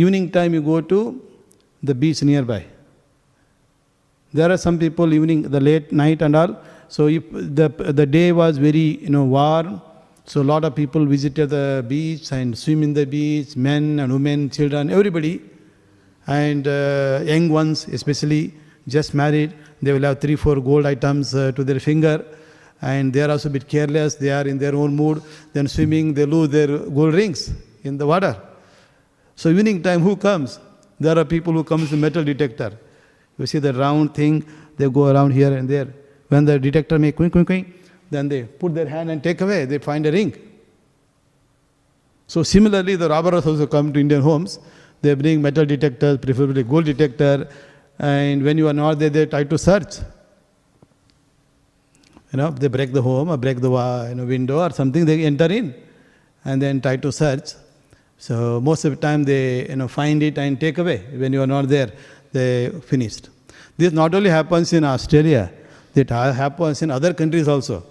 [0.00, 1.20] evening time you go to
[1.82, 2.64] the beach nearby.
[4.32, 6.56] There are some people evening, the late night and all.
[6.88, 9.80] So if the the day was very you know warm,
[10.24, 14.12] so a lot of people visited the beach and swim in the beach, men and
[14.12, 15.40] women, children, everybody,
[16.26, 18.54] and uh, young ones especially
[18.88, 19.52] just married.
[19.80, 22.24] They will have three, four gold items uh, to their finger,
[22.80, 24.14] and they are also a bit careless.
[24.14, 25.22] They are in their own mood.
[25.52, 28.40] Then swimming, they lose their gold rings in the water.
[29.36, 30.58] So evening time, who comes?
[31.00, 32.78] There are people who comes with metal detector.
[33.38, 34.44] You see the round thing,
[34.76, 35.88] they go around here and there.
[36.28, 37.72] When the detector make quink, quink, quink,
[38.10, 39.64] then they put their hand and take away.
[39.64, 40.34] They find a ring.
[42.26, 44.58] So similarly, the robbers also come to Indian homes.
[45.00, 47.48] They bring metal detectors, preferably gold detector,
[47.98, 49.98] and when you are not there, they try to search.
[52.32, 53.70] You know, they break the home or break the
[54.08, 55.74] you know, window or something, they enter in
[56.44, 57.54] and then try to search.
[58.26, 60.98] So most of the time they you know, find it and take away.
[61.12, 61.90] When you are not there,
[62.30, 63.30] they finished.
[63.76, 65.50] This not only happens in Australia,
[65.92, 67.82] it happens in other countries also.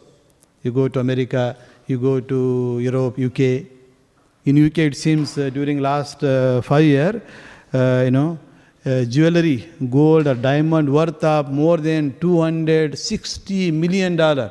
[0.63, 3.67] You go to America, you go to Europe, UK.
[4.45, 7.21] In UK, it seems uh, during last uh, five year,
[7.73, 8.39] uh, you know,
[8.85, 14.49] uh, jewelry, gold or diamond worth of more than 260 million dollar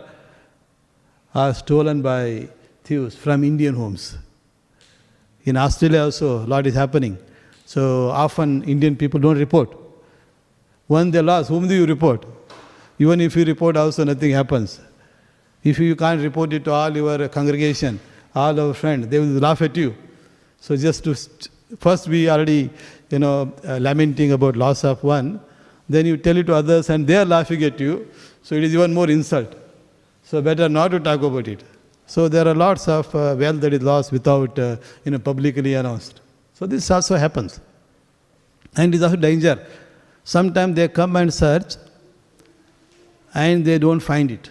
[1.34, 2.48] are stolen by
[2.84, 4.18] thieves from Indian homes.
[5.44, 7.18] In Australia also, a lot is happening.
[7.64, 9.76] So often Indian people don't report.
[10.86, 12.26] When they lost, whom do you report?
[12.98, 14.80] Even if you report, also nothing happens.
[15.62, 18.00] If you can't report it to all your congregation,
[18.34, 19.94] all our friends, they will laugh at you.
[20.60, 22.70] So just to st- first we already,
[23.10, 25.40] you know, uh, lamenting about loss of one,
[25.88, 28.08] then you tell it to others and they are laughing at you.
[28.42, 29.54] So it is even more insult.
[30.22, 31.64] So better not to talk about it.
[32.10, 35.74] So there are lots of uh, wealth that is lost without, uh, you know, publicly
[35.74, 36.20] announced.
[36.54, 37.60] So this also happens.
[38.74, 39.64] And it is also a danger.
[40.24, 41.76] Sometimes they come and search
[43.32, 44.50] and they don't find it.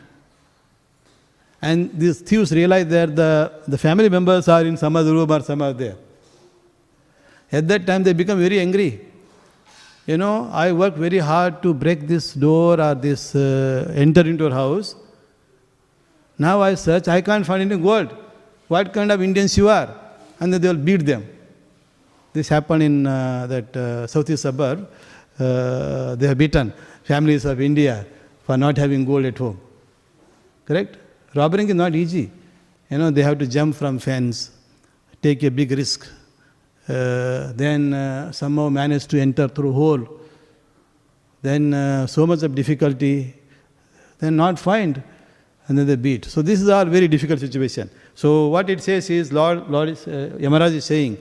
[1.62, 5.42] And these thieves realize that the, the family members are in some other room or
[5.42, 5.98] some there.
[7.52, 9.06] At that time, they become very angry.
[10.06, 14.46] You know, I worked very hard to break this door or this uh, enter into
[14.46, 14.96] your house.
[16.40, 18.16] Now I search, I can't find any gold.
[18.70, 19.94] What kind of Indians you are?
[20.40, 21.28] And then they will beat them.
[22.32, 24.90] This happened in uh, that uh, southeast suburb.
[25.38, 26.74] Uh, they have beaten
[27.04, 28.06] families of India
[28.46, 29.60] for not having gold at home.
[30.66, 30.98] Correct?
[31.36, 32.32] Robbing is not easy.
[32.90, 34.52] You know, they have to jump from fence,
[35.22, 36.08] take a big risk,
[36.88, 40.08] uh, then uh, somehow manage to enter through hole.
[41.42, 43.36] Then uh, so much of difficulty,
[44.20, 45.04] then not find,
[45.70, 46.26] and then they beat.
[46.26, 47.90] So this is all very difficult situation.
[48.16, 51.20] So what it says is, Lord, Lord is, uh, Yamaraj is saying,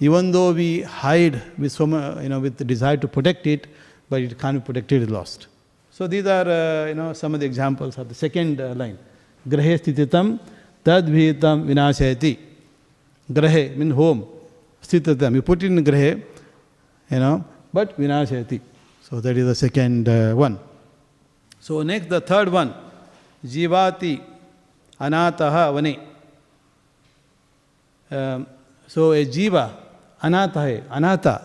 [0.00, 3.68] even though we hide with so much, you know, with the desire to protect it,
[4.10, 5.46] but it can't be protected, is lost.
[5.90, 8.98] So these are, uh, you know, some of the examples of the second uh, line.
[9.48, 10.40] Grahe stititam
[10.84, 12.38] tadbhitam vinashayati.
[13.32, 14.26] Grahe means home.
[14.82, 15.36] Stititam.
[15.36, 16.22] You put it in grahe,
[17.10, 18.60] you know, but vinashayati.
[19.02, 20.58] So that is the second uh, one.
[21.60, 22.74] So next, the third one.
[23.44, 24.22] Jivati
[25.00, 25.98] anataha vane.
[28.10, 28.46] Um,
[28.86, 29.72] so a jiva,
[30.22, 31.44] anatha hai, anatha.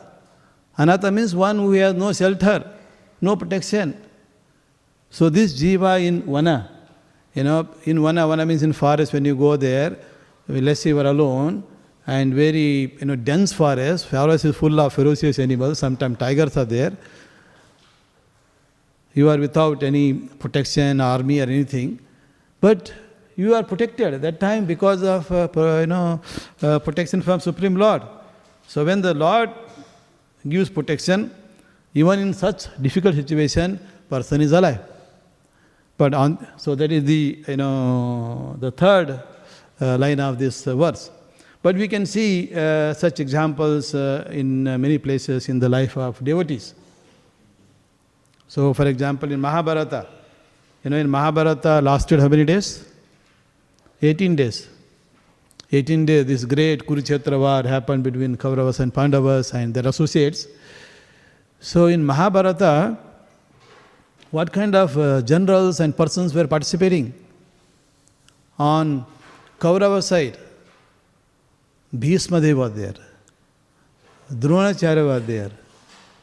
[0.77, 2.71] Anatha means one who has no shelter,
[3.19, 3.99] no protection.
[5.09, 6.69] So this jiva in vana,
[7.33, 9.97] you know, in vana, vana means in forest when you go there,
[10.47, 11.63] let's say you are alone
[12.07, 16.65] and very, you know, dense forest, forest is full of ferocious animals, sometimes tigers are
[16.65, 16.95] there.
[19.13, 21.99] You are without any protection, army or anything,
[22.59, 22.93] but
[23.35, 25.49] you are protected at that time because of, uh,
[25.79, 26.21] you know,
[26.61, 28.03] uh, protection from Supreme Lord.
[28.67, 29.49] So when the Lord
[30.47, 31.31] gives protection,
[31.93, 34.79] even in such difficult situation, person is alive.
[35.97, 39.21] But on, so that is the you know the third
[39.81, 41.11] uh, line of this uh, verse.
[41.61, 46.23] But we can see uh, such examples uh, in many places in the life of
[46.23, 46.73] devotees.
[48.53, 50.07] So, for example, in Mahabharata,
[50.83, 52.85] you know, in Mahabharata lasted how many days?
[54.01, 54.67] 18 days.
[55.71, 60.47] 18 days, this great Kurukshetra war happened between Kauravas and Pandavas and their associates.
[61.61, 62.97] So, in Mahabharata,
[64.31, 67.13] what kind of uh, generals and persons were participating?
[68.59, 69.05] On
[69.59, 70.37] Kaurava side,
[71.97, 72.95] Bhishma was there,
[74.29, 75.51] Dronacharya was there,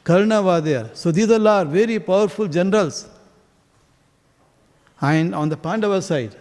[0.09, 0.91] Karna was there.
[0.95, 3.07] So these all are very powerful generals.
[5.03, 6.35] And on the Pandava side,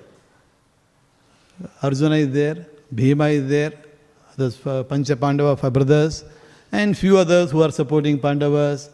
[1.83, 2.65] Arjuna is there,
[2.95, 3.73] Bhima is there,
[4.37, 6.23] the uh, Pancha Pandava five brothers,
[6.71, 8.89] and few others who are supporting Pandavas.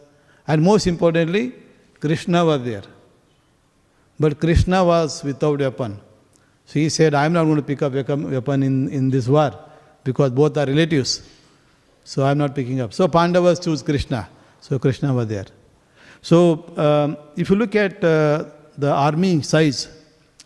[0.48, 1.52] And most importantly,
[2.00, 2.82] Krishna was there.
[4.18, 6.00] But Krishna was without weapon.
[6.66, 9.52] So he said, I am not going to pick up weapon in, in this war
[10.02, 11.22] because both are relatives.
[12.02, 12.92] So I am not picking up.
[12.92, 14.28] So Pandavas choose Krishna.
[14.66, 15.44] So Krishna was there.
[16.22, 16.38] So
[16.78, 18.44] um, if you look at uh,
[18.78, 19.88] the army size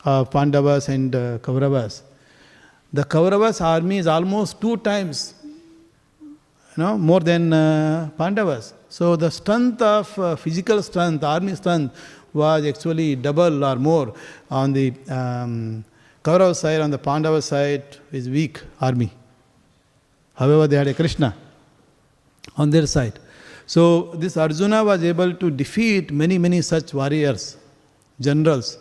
[0.04, 2.02] of Pandavas and uh, Kauravas,
[2.92, 5.34] the Kauravas army is almost two times
[6.20, 6.36] you
[6.78, 8.74] know, more than uh, Pandavas.
[8.88, 11.94] So the strength of uh, physical strength, army strength,
[12.32, 14.14] was actually double or more
[14.50, 15.84] on the um,
[16.24, 19.12] Kaurava side, on the Pandava side is weak army.
[20.34, 21.36] However, they had a Krishna
[22.56, 23.20] on their side.
[23.68, 27.58] So this Arjuna was able to defeat many, many such warriors,
[28.18, 28.78] generals.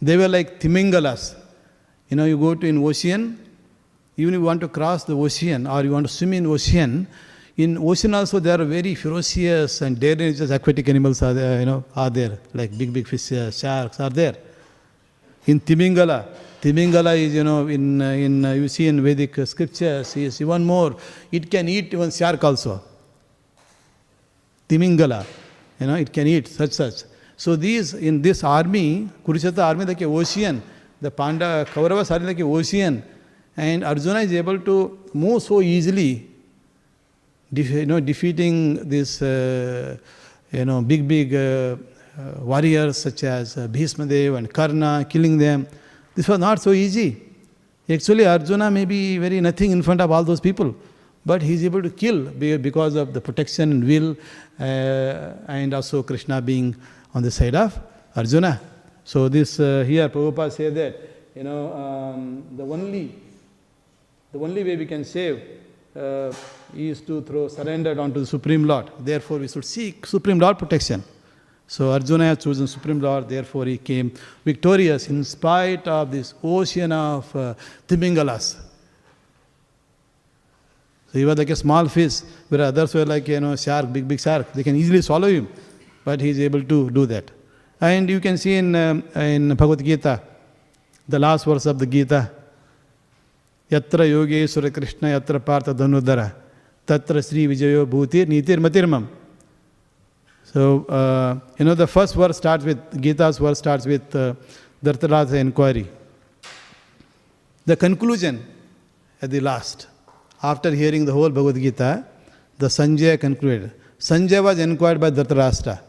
[0.00, 1.34] They were like Timingalas.
[2.08, 3.36] You know, you go to an ocean,
[4.16, 7.08] even if you want to cross the ocean or you want to swim in ocean,
[7.56, 11.84] in ocean also there are very ferocious and dangerous aquatic animals are there, you know,
[11.96, 14.36] are there, like big, big fishes, sharks are there.
[15.46, 16.28] In Timingala,
[16.60, 20.64] Timingala is, you know, in, uh, in uh, you see in Vedic scriptures, is even
[20.64, 20.94] more.
[21.32, 22.80] It can eat even shark also.
[24.68, 25.24] Timingala,
[25.80, 27.04] you know, it can eat such such.
[27.36, 30.62] So these in this army, Kurukshetra army like a ocean,
[31.00, 33.02] the Panda Kauravas army like a ocean,
[33.56, 36.28] and Arjuna is able to move so easily,
[37.52, 39.96] you know, defeating this, uh,
[40.52, 41.76] you know, big big uh,
[42.18, 45.66] uh, warriors such as uh, Bhishmadev and Karna, killing them.
[46.14, 47.22] This was not so easy.
[47.88, 50.74] Actually, Arjuna may be very nothing in front of all those people,
[51.26, 52.30] but he is able to kill
[52.68, 54.16] because of the protection and will,
[54.60, 56.74] uh, and also Krishna being
[57.14, 57.78] on the side of
[58.14, 58.60] Arjuna.
[59.04, 60.94] So this uh, here Prabhupada said that
[61.34, 63.12] you know um, the only
[64.32, 65.42] the only way we can save
[65.96, 66.32] uh,
[66.74, 68.90] is to throw surrender onto the Supreme Lord.
[69.00, 71.02] Therefore, we should seek Supreme Lord protection.
[71.66, 74.12] So Arjuna has chosen Supreme Lord, therefore he came
[74.44, 77.54] victorious in spite of this ocean of uh,
[77.88, 78.65] Timingalas.
[81.16, 84.20] He was like a small fish, where others were like, you know, shark, big, big
[84.20, 84.52] shark.
[84.52, 85.48] They can easily swallow him,
[86.04, 87.30] but he is able to do that.
[87.80, 90.22] And you can see in, um, in Bhagavad Gita,
[91.08, 92.30] the last verse of the Gita,
[93.70, 96.32] Yatra Yogeswara Krishna Yatra Partha Dhanudara
[96.86, 99.08] Tatra Sri Vijayo Bhutir Nitir Matirmam.
[100.44, 104.34] So, uh, you know, the first verse starts with, Gita's verse starts with uh,
[104.84, 105.88] Dhritarashtra inquiry.
[107.64, 108.46] The conclusion
[109.20, 109.88] at the last,
[110.42, 112.04] after hearing the whole Bhagavad Gita,
[112.58, 113.72] the Sanjaya concluded.
[113.98, 115.80] Sanjaya was inquired by Dhritarashtra.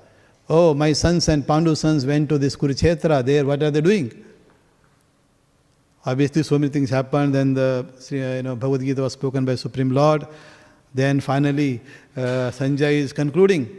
[0.49, 3.25] Oh, my sons and Pandu sons went to this Kurukshetra.
[3.25, 4.25] There, what are they doing?
[6.05, 7.35] Obviously, so many things happened.
[7.35, 10.25] Then the you know, Bhagavad Gita was spoken by Supreme Lord.
[10.93, 11.81] Then finally,
[12.15, 13.69] uh, Sanjay is concluding.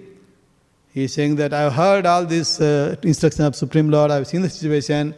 [0.92, 4.10] He is saying that I have heard all this uh, instruction of Supreme Lord.
[4.10, 5.14] I have seen the situation.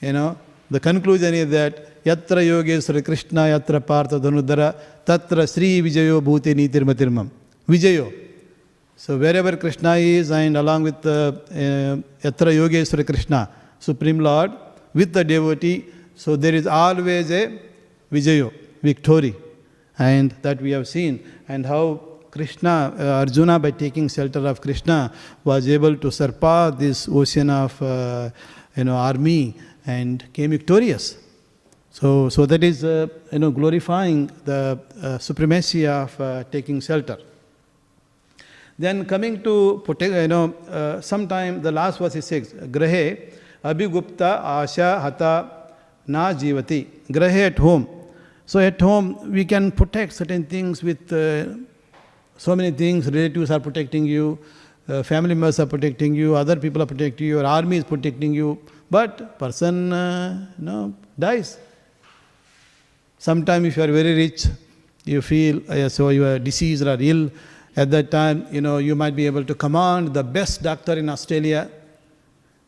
[0.00, 0.38] You know,
[0.70, 7.28] the conclusion is that Yatra Yogeswara Krishna Yatra Partha Dhanudara Tatra Sri Vijayo Bhuti Nitirmatirmam.
[7.68, 8.12] Vijayo.
[8.96, 11.52] So wherever Krishna is, and along with uh, uh,
[12.22, 14.52] Yatra Yogeswara Krishna, Supreme Lord,
[14.94, 17.58] with the devotee, so there is always a
[18.12, 18.52] Vijayo,
[18.82, 19.34] victory.
[19.98, 21.24] And that we have seen.
[21.48, 22.00] And how
[22.30, 25.12] Krishna, uh, Arjuna, by taking shelter of Krishna,
[25.44, 28.30] was able to surpass this ocean of uh,
[28.76, 29.56] you know army
[29.90, 31.04] and came victorious.
[31.98, 37.18] So, so that is uh, you know glorifying the uh, supremacy of uh, taking shelter.
[38.78, 42.52] Then coming to protect, you know, uh, sometime the last verse is six.
[42.76, 45.32] Grahe abhigupta asha hata
[46.06, 46.86] na jivati.
[47.16, 47.86] Grahe at home.
[48.46, 51.44] So at home we can protect certain things with uh,
[52.36, 53.10] so many things.
[53.18, 54.38] Relatives are protecting you,
[54.88, 58.32] uh, family members are protecting you, other people are protecting you, your army is protecting
[58.32, 58.58] you.
[58.90, 61.58] But person, uh, you know, dies.
[63.18, 64.46] Sometimes if you are very rich,
[65.04, 67.30] you feel uh, so you are diseased or ill.
[67.76, 71.08] At that time, you know, you might be able to command the best doctor in
[71.08, 71.70] Australia.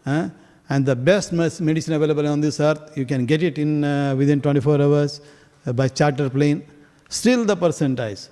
[0.04, 0.28] huh?
[0.68, 4.40] And the best medicine available on this earth, you can get it in uh, within
[4.40, 5.20] 24 hours
[5.66, 6.64] uh, by charter plane.
[7.08, 8.30] Still, the person dies.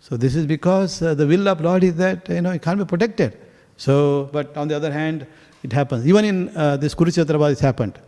[0.00, 2.78] So this is because uh, the will of Lord is that you know it can't
[2.78, 3.38] be protected.
[3.76, 5.26] So, but on the other hand,
[5.62, 6.06] it happens.
[6.06, 7.98] Even in uh, this Kurukshetra it happened.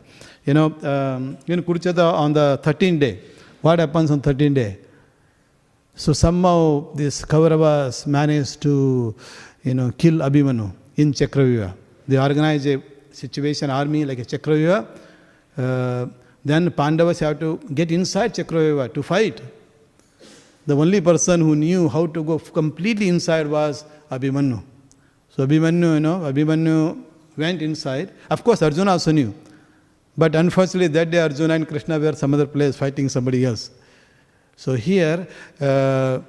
[0.45, 3.21] You know, um, in Kurukshetra on the 13th day,
[3.63, 4.79] what happens on 13th day?
[5.95, 9.15] So somehow this Kauravas managed to,
[9.63, 11.73] you know, kill Abhimanyu in Chakravyuha.
[12.09, 12.83] They organize a
[13.13, 14.87] situation army like a Chakravyuha.
[15.57, 16.07] Uh,
[16.45, 19.41] then Pandavas have to get inside Chakravyuha to fight.
[20.67, 24.63] The only person who knew how to go completely inside was Abhimanyu.
[25.31, 27.05] So Abhimanyu, you know, Abhimanyu
[27.37, 28.13] went inside.
[28.31, 29.35] Of course, Arjuna also knew.
[30.17, 33.71] But unfortunately, that day Arjuna and Krishna were some other place fighting somebody else.
[34.57, 35.27] So here,
[35.61, 36.21] uh,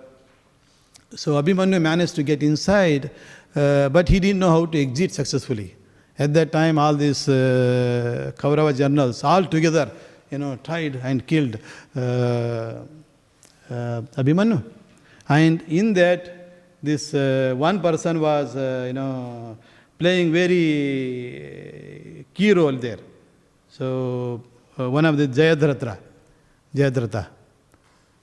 [1.16, 3.12] so Abhimanyu managed to get inside,
[3.56, 5.76] uh, but he didn't know how to exit successfully.
[6.18, 9.92] At that time, all these uh, Kaurava generals all together,
[10.32, 11.60] you know, tried and killed
[11.96, 12.82] uh, uh,
[14.18, 14.64] Abhimanyu.
[15.30, 16.32] And in that,
[16.82, 19.58] this uh, one person was, uh, you know,
[19.98, 20.66] playing very
[22.34, 23.00] key role there.
[23.70, 24.44] So
[24.80, 25.98] uh, one of the Jayadratha,
[26.74, 27.28] Jayadratha.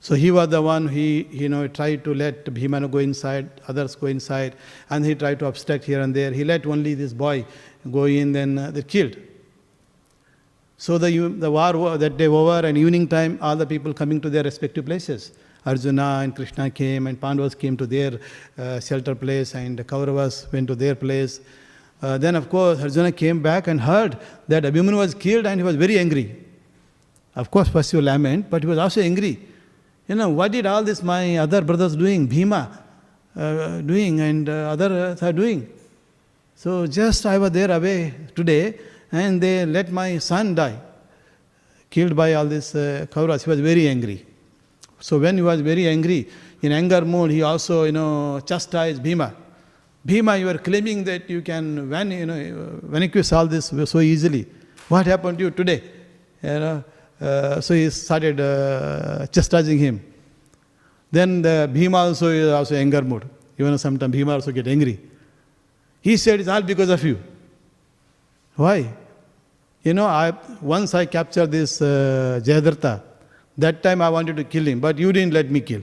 [0.01, 3.95] So he was the one, he, you know, tried to let Bhimanu go inside, others
[3.95, 4.57] go inside,
[4.91, 6.33] and he tried to obstruct here and there.
[6.33, 7.47] He let only this boy
[7.89, 9.17] go in, then uh, they killed.
[10.77, 14.29] So the, the war that day over, and evening time, all the people coming to
[14.29, 15.31] their respective places.
[15.65, 18.19] Arjuna and Krishna came, and Pandavas came to their
[18.59, 21.41] uh, shelter place, and Kauravas went to their place.
[22.03, 25.65] Uh, then, of course, Arjuna came back and heard that Abhimanyu was killed, and he
[25.65, 26.35] was very angry.
[27.37, 29.39] Of course, first you lament, but he was also angry.
[30.09, 32.83] You know, what did all this my other brothers doing, Bhima
[33.37, 35.73] uh, doing, and uh, others are doing?
[36.57, 38.79] So just I was there away today,
[39.13, 40.79] and they let my son die,
[41.89, 43.45] killed by all this uh, Kauras.
[43.45, 44.27] He was very angry.
[44.99, 46.29] So when he was very angry,
[46.63, 49.35] in anger mood, he also, you know, chastised Bhima.
[50.05, 54.47] Bhima, you are claiming that you can van, you know, vanquish all this so easily.
[54.89, 55.83] What happened to you today?
[56.43, 56.85] You know,
[57.21, 60.05] uh, so he started uh, chastising him.
[61.13, 63.29] Then the Bhima also is also anger mood.
[63.59, 64.99] Even sometimes Bhima also get angry.
[66.01, 67.23] He said it's all because of you.
[68.57, 68.93] Why?
[69.85, 73.03] You know, I once I captured this uh, Jayadratha.
[73.59, 75.83] That time I wanted to kill him, but you didn't let me kill.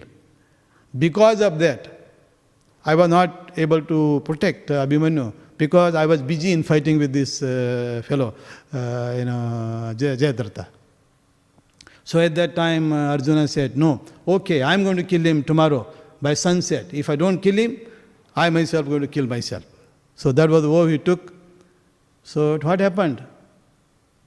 [0.97, 1.99] Because of that,
[2.86, 7.12] I was not able to protect uh, Abhimanyu because I was busy in fighting with
[7.12, 8.34] this uh, fellow,
[8.74, 10.68] uh, you know, Jay- Jayadratha.
[12.04, 15.86] So at that time, uh, Arjuna said, No, okay, I'm going to kill him tomorrow
[16.22, 16.86] by sunset.
[16.92, 17.78] If I don't kill him,
[18.36, 19.64] I myself going to kill myself.
[20.16, 21.34] So that was the vow he took.
[22.24, 23.24] So what happened?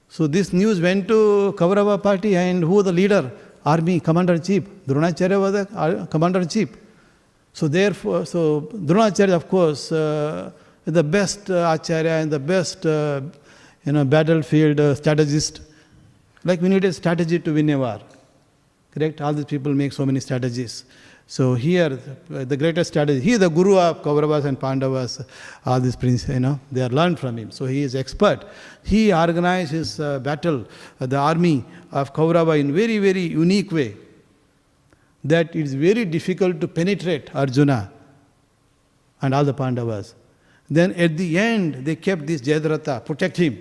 [0.09, 3.33] So this news went to Kaurava party and who the leader?
[3.65, 4.65] Army commander in chief.
[4.87, 6.69] Dronacharya was the uh, commander in chief.
[7.53, 10.51] So therefore, so Dronacharya, of course, uh,
[10.85, 13.21] the best uh, acharya and the best, uh,
[13.85, 15.61] you know, battlefield uh, strategist.
[16.45, 18.01] Like we need a strategy to win a war.
[18.91, 19.21] Correct?
[19.21, 20.85] All these people make so many strategies.
[21.27, 21.99] So here,
[22.35, 25.25] uh, the greatest strategy, he is the guru of Kauravas and Pandavas,
[25.65, 27.51] all these princes, you know, they are learned from him.
[27.51, 28.45] So he is expert.
[28.85, 30.67] He organized his uh, battle,
[30.99, 33.97] the army of Kaurava in very, very unique way
[35.25, 37.93] that it is very difficult to penetrate Arjuna
[39.20, 40.14] and all the Pandavas.
[40.68, 43.59] Then at the end, they kept this Jayadratha, protect him.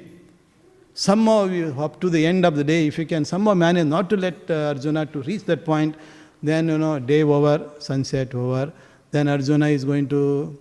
[0.94, 1.46] Somehow,
[1.80, 4.50] up to the end of the day, if you can somehow manage not to let
[4.50, 5.96] uh, Arjuna to reach that point,
[6.44, 8.74] then you know, day over, sunset over,
[9.12, 10.58] then Arjuna is going to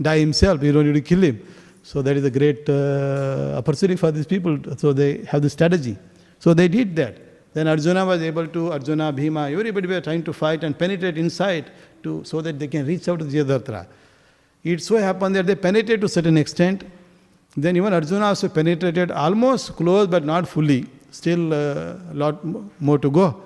[0.00, 0.62] die himself.
[0.62, 1.46] You don't need to kill him.
[1.82, 4.58] So that is a great uh, opportunity for these people.
[4.76, 5.98] So they have the strategy.
[6.38, 7.18] So they did that.
[7.54, 11.70] Then Arjuna was able to, Arjuna, Bhima, everybody were trying to fight and penetrate inside
[12.02, 13.86] to, so that they can reach out to Jayadratha.
[14.64, 16.84] It so happened that they penetrated to a certain extent.
[17.56, 20.86] Then even Arjuna also penetrated almost close but not fully.
[21.12, 23.40] Still a lot mo- more to go.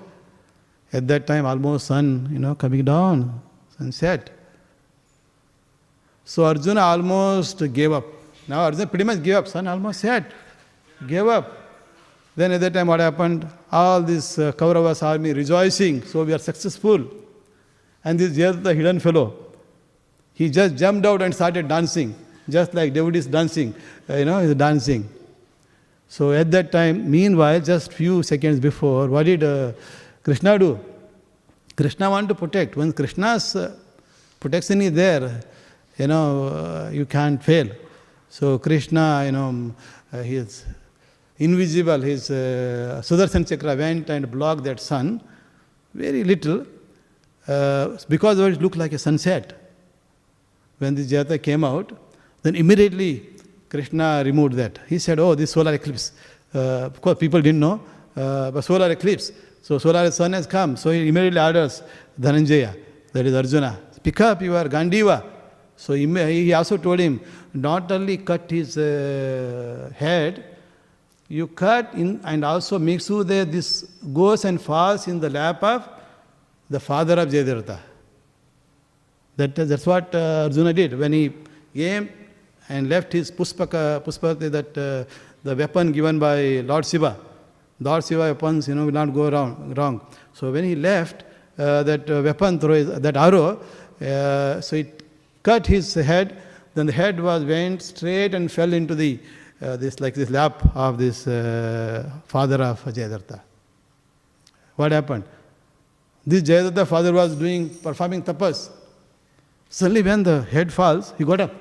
[0.91, 3.39] At that time, almost sun, you know, coming down,
[3.77, 4.31] sunset.
[6.25, 8.05] So Arjuna almost gave up.
[8.47, 9.47] Now Arjuna pretty much gave up.
[9.47, 10.31] Sun almost set,
[11.05, 11.55] gave up.
[12.39, 13.45] Then at that time, what happened?
[13.69, 16.03] All this uh, Kauravas army rejoicing.
[16.03, 17.05] So we are successful.
[18.05, 19.33] And this just the hidden fellow.
[20.35, 22.15] He just jumped out and started dancing,
[22.49, 23.75] just like David is dancing.
[24.09, 25.09] uh, you know, he's dancing.
[26.07, 29.73] So at that time, meanwhile, just few seconds before, what did uh,
[30.23, 30.79] Krishna do?
[31.75, 32.77] Krishna want to protect.
[32.77, 33.75] When Krishna's uh,
[34.39, 35.41] protection is there,
[35.97, 37.67] you know, uh, you can't fail.
[38.29, 39.75] So Krishna, you know,
[40.13, 40.63] uh, he is
[41.39, 42.01] invisible.
[42.01, 45.21] His uh, Sudarshan Chakra went and blocked that sun,
[45.93, 46.65] very little,
[47.47, 49.55] uh, because it looked like a sunset.
[50.77, 51.91] When the Jata came out,
[52.41, 53.25] then immediately
[53.69, 54.79] Krishna removed that.
[54.87, 56.11] He said, Oh, this solar eclipse.
[56.53, 57.81] Uh, of course, people didn't know,
[58.15, 59.31] uh, but solar eclipse.
[59.61, 60.77] So, solar sun has come.
[60.77, 61.83] So, he immediately orders
[62.19, 62.75] Dhananjaya,
[63.13, 65.23] that is Arjuna, pick up your Gandiva.
[65.75, 67.21] So, he he also told him,
[67.53, 70.43] not only cut his uh, head,
[71.29, 75.87] you cut in and also sure that this goes and falls in the lap of
[76.69, 77.79] the father of Jayadratha.
[79.37, 81.31] That, that's what uh, Arjuna did when he
[81.73, 82.09] came
[82.67, 85.09] and left his puspaka, puspaka that uh,
[85.43, 87.17] the weapon given by Lord Shiva.
[87.79, 89.73] Lord Shiva weapons, you know, will not go wrong.
[89.77, 90.01] wrong.
[90.33, 91.23] So when he left
[91.57, 93.61] uh, that uh, weapon, his, that arrow,
[94.01, 95.03] uh, so it
[95.43, 96.41] cut his head.
[96.73, 99.19] Then the head was went straight and fell into the
[99.61, 103.41] uh, this like this lap of this uh, father of Jayadratha.
[104.75, 105.23] What happened?
[106.25, 108.69] This Jayadratha father was doing performing tapas.
[109.69, 111.53] Suddenly, when the head falls, he got up.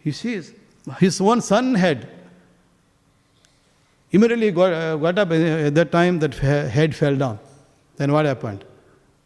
[0.00, 0.52] He sees
[0.98, 2.08] his own son head.
[4.12, 5.30] Immediately got, uh, got up.
[5.32, 7.38] At that time, that head fell down.
[7.96, 8.64] Then what happened?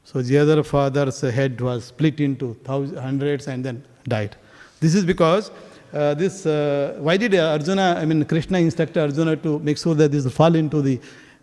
[0.04, 4.36] So the other father's head was split into thousands, hundreds, and then died.
[4.80, 5.50] This is because
[5.92, 6.46] uh, this.
[6.46, 7.96] Uh, why did Arjuna?
[7.98, 11.00] I mean, Krishna instructed Arjuna to make sure that this fall into the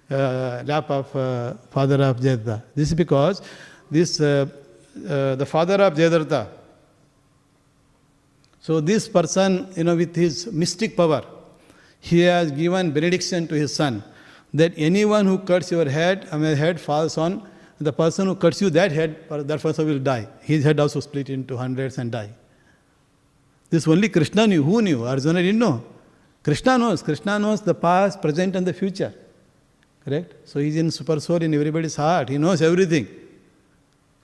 [0.09, 2.63] uh, lap of uh, father of Jayadratha.
[2.75, 3.41] This is because
[3.91, 4.47] this uh,
[5.07, 6.47] uh, the father of Jayadratha.
[8.59, 11.23] So this person, you know, with his mystic power,
[11.99, 14.03] he has given benediction to his son
[14.53, 17.47] that anyone who cuts your head, I mean, head falls on
[17.79, 20.27] the person who cuts you that head, that person will die.
[20.41, 22.29] His head also split into hundreds and die.
[23.70, 24.63] This only Krishna knew.
[24.63, 25.05] Who knew?
[25.05, 25.84] Arjuna didn't know.
[26.43, 27.01] Krishna knows.
[27.03, 29.13] Krishna knows the past, present, and the future.
[30.05, 30.47] Correct?
[30.47, 32.30] So he's in super soul in everybody's heart.
[32.30, 33.07] He knows everything.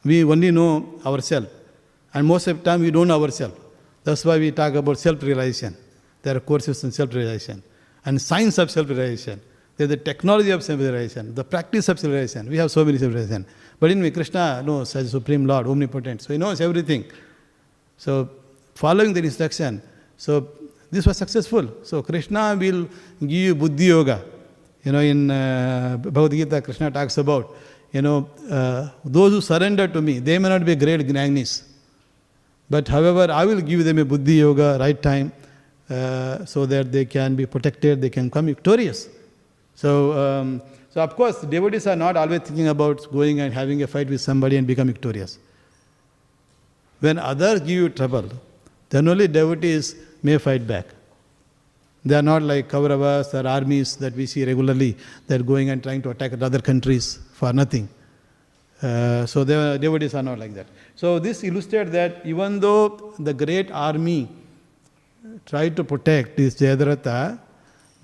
[0.05, 1.47] We only know ourselves.
[2.13, 3.59] And most of the time we don't know ourselves.
[4.03, 5.75] That's why we talk about self-realization.
[6.21, 7.63] There are courses in self-realization.
[8.05, 9.41] And science of self-realization.
[9.75, 12.49] There's the technology of self-realization, the practice of self-realization.
[12.49, 13.45] We have so many self-realization.
[13.79, 16.21] But anyway, Krishna knows as Supreme Lord, omnipotent.
[16.21, 17.05] So he knows everything.
[17.97, 18.29] So
[18.83, 19.81] following the instruction,
[20.25, 20.31] so
[20.93, 21.65] this was successful.
[21.89, 22.81] So Krishna will
[23.31, 24.17] give you buddhi yoga.
[24.83, 27.55] You know, in uh, Bhagavad Gita, Krishna talks about,
[27.93, 31.63] you know, uh, those who surrender to me, they may not be great jnanis.
[32.69, 35.31] But however, I will give them a buddhi yoga right time
[35.89, 39.07] uh, so that they can be protected, they can come victorious.
[39.75, 39.91] So,
[40.23, 40.61] um,
[40.93, 44.21] so of course, devotees are not always thinking about going and having a fight with
[44.21, 45.39] somebody and become victorious.
[46.99, 48.29] When others give you trouble,
[48.93, 50.85] then only devotees may fight back.
[52.05, 54.95] They are not like Kauravas or armies that we see regularly
[55.27, 57.89] They are going and trying to attack other countries for nothing.
[58.81, 60.67] Uh, so the devotees are not like that.
[60.95, 64.29] So this illustrates that even though the great army
[65.47, 67.39] tried to protect this Jayadratha,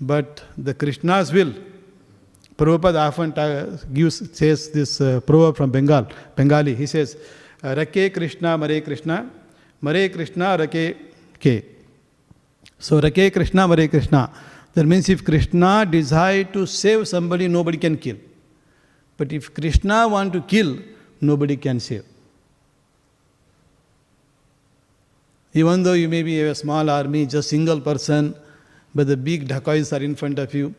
[0.00, 1.52] but the Krishna's will,
[2.56, 3.30] Prabhupada often
[3.94, 6.74] gives, says this uh, proverb from Bengal, Bengali.
[6.74, 7.16] He says,
[7.62, 9.30] Rake Krishna, Mare Krishna,
[9.82, 10.88] मरे कृष्णा, रके
[11.42, 11.62] के।
[12.80, 14.24] सो रके कृष्णा, मरे Krishna.
[14.76, 18.18] That means if Krishna desire to save somebody nobody can kill
[19.18, 20.78] but if Krishna want to kill
[21.36, 22.02] nobody can save
[25.54, 28.32] even though you may be have a small army just single person
[28.94, 30.72] but the big dacoits are in front of you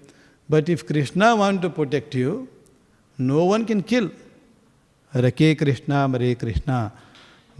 [0.49, 2.47] but if Krishna want to protect you
[3.19, 4.09] no one can kill
[5.13, 6.79] रके Krishna मरे Krishna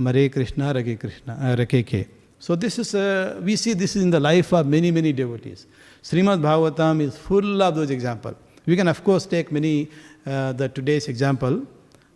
[0.02, 2.08] Mare Krishna, Rake Krishna, uh, Rake Ke.
[2.40, 5.68] So this is, uh, we see this in the life of many, many devotees.
[6.02, 8.36] Srimad Bhagavatam is full of those examples.
[8.66, 9.90] We can of course take many,
[10.26, 11.66] uh, the today's example,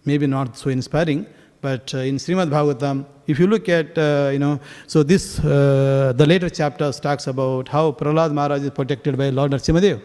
[0.03, 1.27] maybe not so inspiring,
[1.61, 6.11] but uh, in Srimad Bhagavatam, if you look at, uh, you know, so this, uh,
[6.15, 10.01] the later chapters talks about how Prahlad Maharaj is protected by Lord Nrsimhadev.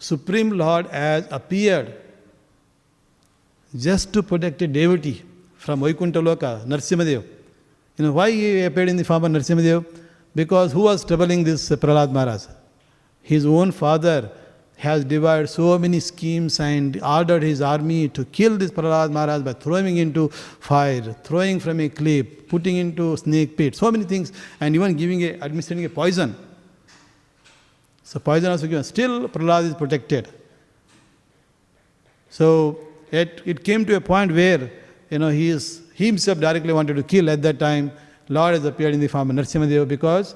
[0.00, 1.94] Supreme Lord has appeared
[3.76, 5.22] just to protect a devotee
[5.68, 7.22] from Vaikuntha Loka, Nrsimhadev.
[7.98, 9.84] You know why he appeared in the form of Nrsimhadev?
[10.34, 12.46] Because who was troubling this Prahlad Maharaj?
[13.20, 14.30] His own father
[14.78, 19.52] has devised so many schemes and ordered his army to kill this Prahlad Maharaj by
[19.52, 20.28] throwing into
[20.70, 25.22] fire, throwing from a cliff, putting into snake pit, so many things, and even giving
[25.24, 26.34] a, administering a poison.
[28.04, 28.84] So poison also given.
[28.84, 30.30] Still Prahlad is protected.
[32.30, 32.78] So
[33.10, 34.70] it, it came to a point where
[35.10, 37.90] you know he is he himself directly wanted to kill at that time.
[38.28, 40.34] Lord has appeared in the form of Nrsimhadev because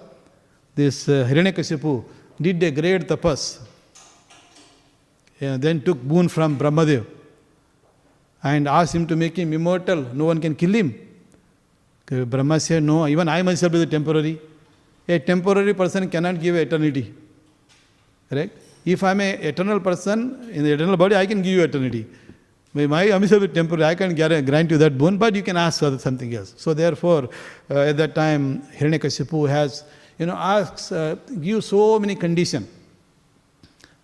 [0.74, 2.04] this uh, Hiranyakashipu
[2.40, 3.58] did a great tapas.
[5.38, 7.04] Then took boon from Brahmadev
[8.42, 10.02] and asked him to make him immortal.
[10.14, 10.94] No one can kill him.
[12.06, 14.40] Brahma said, No, even I myself is a temporary.
[15.08, 17.14] A temporary person cannot give eternity.
[18.28, 18.56] Correct?
[18.84, 22.06] If I'm an eternal person in the eternal body, I can give you eternity.
[22.74, 26.34] My is temporary, I can grant you that boon, but you can ask for something
[26.34, 26.54] else.
[26.56, 27.28] So therefore,
[27.70, 29.84] uh, at that time, Hiranyakashipu has,
[30.18, 32.66] you know, asks, uh, give so many conditions.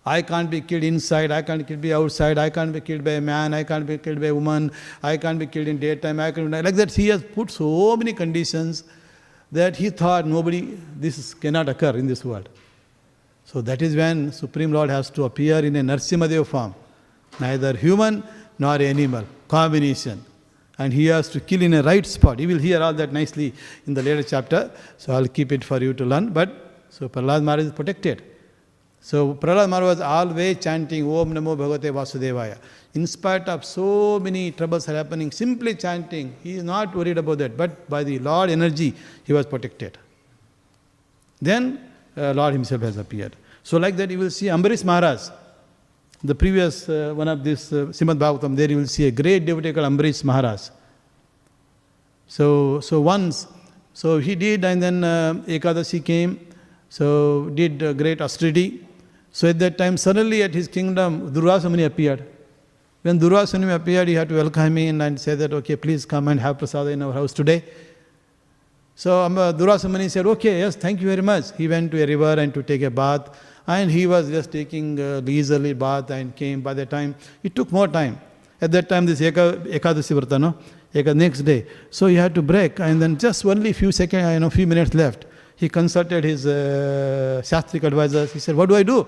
[0.05, 3.21] I can't be killed inside, I can't be outside, I can't be killed by a
[3.21, 4.71] man, I can't be killed by a woman,
[5.03, 6.93] I can't be killed in daytime, I can't like that.
[6.93, 8.85] He has put so many conditions
[9.51, 12.49] that he thought nobody, this cannot occur in this world.
[13.45, 16.75] So that is when Supreme Lord has to appear in a Nrsimhadev form,
[17.41, 18.23] neither human
[18.59, 20.25] nor animal, combination.
[20.79, 22.39] And he has to kill in a right spot.
[22.39, 23.53] You will hear all that nicely
[23.87, 26.29] in the later chapter, so I'll keep it for you to learn.
[26.33, 26.51] But
[26.91, 28.23] so Prahlad Maharaj is protected.
[29.01, 32.59] So Prahlad Maharaj was always chanting Om Namo Bhagavate Vasudevaya.
[32.95, 37.57] In spite of so many troubles happening, simply chanting, he is not worried about that.
[37.57, 38.95] But by the Lord energy,
[39.25, 39.99] he was protected.
[41.41, 43.37] Then uh, Lord himself has appeared.
[43.63, 45.29] So like that you will see Ambarish Maharaj,
[46.23, 49.73] the previous uh, one of this uh, Bhagavatam, there you will see a great devotee
[49.73, 50.71] called Ambarish Maharaj.
[52.27, 53.47] So, so once,
[53.95, 56.41] so he did and then uh, Ekadasi came,
[56.89, 58.85] so did uh, great austerity.
[59.31, 62.25] So at that time suddenly at his kingdom Durvasa Muni appeared.
[63.03, 66.27] When Durvasa Muni appeared, he had to welcome him and say that, okay, please come
[66.29, 67.63] and have prasada in our house today.
[68.97, 71.57] So um, uh, Durvasa Muni said, okay, yes, thank you very much.
[71.57, 73.29] He went to a river and to take a bath
[73.69, 77.71] and he was just taking uh, leisurely bath and came by the time, it took
[77.71, 78.19] more time.
[78.61, 80.55] At that time this Eka, Ekadasi Vrata, no?
[80.95, 81.67] Eka, next day.
[81.91, 84.95] So he had to break and then just only few seconds, you know, few minutes
[84.95, 85.27] left.
[85.55, 88.33] He consulted his uh, Shastric advisors.
[88.33, 89.07] He said, what do I do?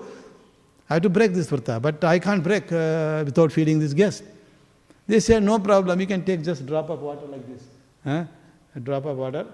[0.89, 4.23] I have to break this Vrata, but I can't break uh, without feeding this guest.
[5.07, 7.63] They said, no problem, you can take just drop of water like this.
[8.03, 8.25] Huh?
[8.75, 9.47] A drop of water.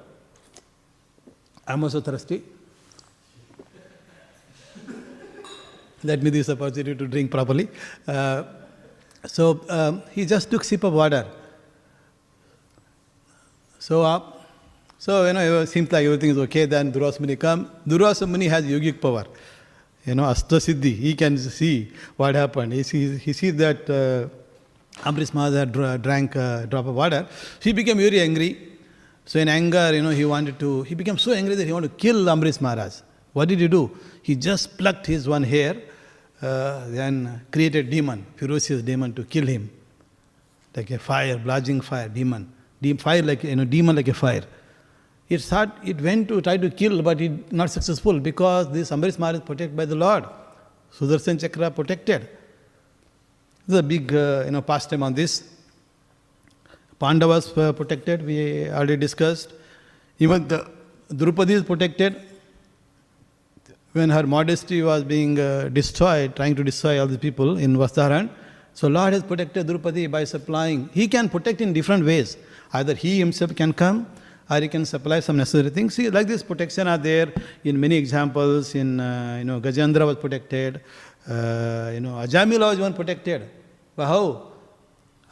[1.66, 2.44] I'm also thirsty.
[6.04, 7.70] Let me this opportunity to drink properly.
[8.08, 8.44] Uh,
[9.26, 11.26] so um, he just took sip of water.
[13.80, 14.22] So, uh,
[14.98, 16.66] so you know, it seems like everything is okay.
[16.66, 17.70] Then Durvasa Muni come.
[17.88, 19.26] Durvasa has yogic power.
[20.06, 20.96] You know, Asta Siddhi.
[20.96, 22.74] He can see what happened.
[22.74, 24.30] He sees, he sees that uh,
[25.10, 27.28] Ambrish Maharaj drank a drop of water.
[27.62, 28.58] He became very angry.
[29.26, 31.90] So in anger, you know, he wanted to, he became so angry that he wanted
[31.90, 33.02] to kill Ambrish Maharaj.
[33.34, 33.92] What did he do?
[34.24, 35.76] He just plucked his one hair,
[36.42, 39.70] uh, then created demon, ferocious demon to kill him.
[40.76, 42.52] Like a fire, blazing fire, demon.
[42.82, 44.44] De- fire like, you know, demon like a fire.
[45.30, 49.18] It thought, it went to try to kill, but it not successful because this Ambrish
[49.20, 50.26] Maharaj is protected by the Lord.
[50.96, 52.30] Sudarshan Chakra protected.
[53.68, 55.44] There's a big, uh, you know, pastime on this.
[57.00, 59.54] Pandavas were protected, we already discussed.
[60.20, 60.70] Even the
[61.16, 62.22] Draupadi is protected.
[63.98, 68.30] When her modesty was being uh, destroyed, trying to destroy all the people in Vastraharan,
[68.74, 70.90] so Lord has protected Draupadi by supplying.
[70.94, 72.38] He can protect in different ways.
[72.74, 74.06] Either he himself can come,
[74.50, 75.96] or he can supply some necessary things.
[75.96, 77.34] See, like this protection are there
[77.64, 78.76] in many examples.
[78.76, 80.82] In uh, you know, Gajendra was protected.
[81.28, 83.50] Uh, you know, Ajamila was one protected.
[83.96, 84.52] But how?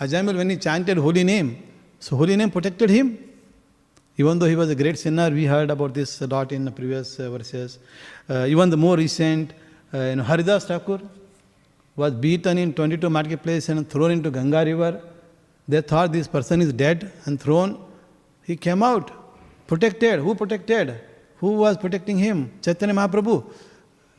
[0.02, 1.64] Ajamil, when he chanted holy name,
[2.00, 3.08] so holy name protected him.
[4.18, 6.72] Even though he was a great sinner, we heard about this a lot in the
[6.72, 7.80] previous uh, verses.
[8.30, 9.54] Uh, even the more recent,
[9.94, 11.02] uh, you know, Haridas Thakur
[11.96, 15.02] was beaten in 22 marketplace and thrown into Ganga river.
[15.68, 17.84] They thought this person is dead and thrown.
[18.44, 19.12] He came out,
[19.68, 20.20] protected.
[20.20, 21.00] Who protected?
[21.38, 22.54] Who was protecting him?
[22.62, 23.46] Chaitanya Mahaprabhu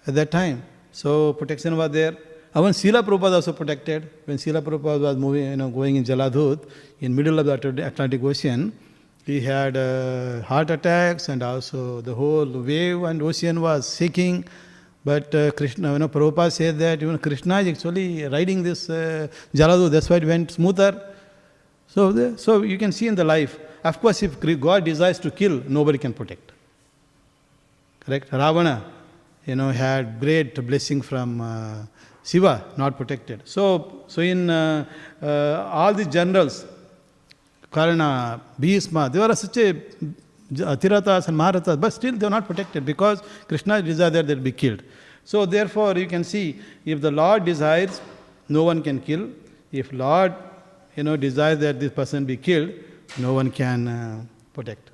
[0.06, 0.62] at that time.
[0.92, 2.16] So protection was there.
[2.54, 4.10] Even Srila Prabhupada was also protected.
[4.24, 6.68] When Srila Prabhupada was moving, you know, going in Jaladhut,
[7.00, 8.72] in middle of the Atlantic Ocean,
[9.26, 14.44] he had uh, heart attacks and also the whole wave and ocean was shaking.
[15.04, 19.26] But uh, Krishna, you know, Prabhupada said that even Krishna is actually riding this uh,
[19.52, 21.14] Jaladhut, that's why it went smoother.
[21.88, 25.30] So, the, so you can see in the life, of course, if God desires to
[25.30, 26.52] kill, nobody can protect.
[28.00, 28.32] Correct?
[28.32, 28.84] Ravana,
[29.44, 31.82] you know, had great blessing from uh,
[32.24, 33.42] Shiva, not protected.
[33.44, 34.84] So, so in uh,
[35.22, 36.64] uh, all the generals,
[37.72, 39.74] Bhishma, they were such a
[40.52, 44.52] Atirathas and Maharathas, but still they were not protected because Krishna desired that they be
[44.52, 44.82] killed.
[45.24, 48.00] So therefore you can see if the Lord desires,
[48.48, 49.30] no one can kill.
[49.72, 50.34] If Lord
[50.94, 52.72] you know desires that this person be killed,
[53.18, 54.22] no one can uh,
[54.54, 54.90] protect.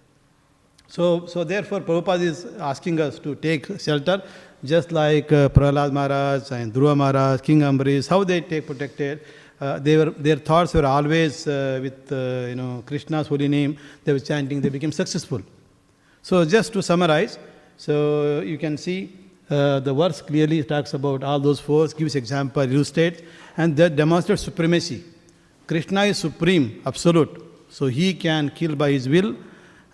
[0.88, 4.22] So, so therefore, Prabhupada is asking us to take shelter,
[4.62, 9.20] just like uh, Prahlad Maharaj and Dhruva Maharaj, King Ambarish, how they take protected.
[9.62, 13.78] Uh, they were, their thoughts were always uh, with uh, you know Krishna's holy name.
[14.02, 14.60] They were chanting.
[14.60, 15.40] They became successful.
[16.20, 17.38] So just to summarize,
[17.76, 18.98] so you can see
[19.48, 23.22] uh, the verse clearly talks about all those force, gives example, illustrates,
[23.56, 25.04] and that demonstrates supremacy.
[25.68, 27.32] Krishna is supreme, absolute.
[27.68, 29.36] So he can kill by his will,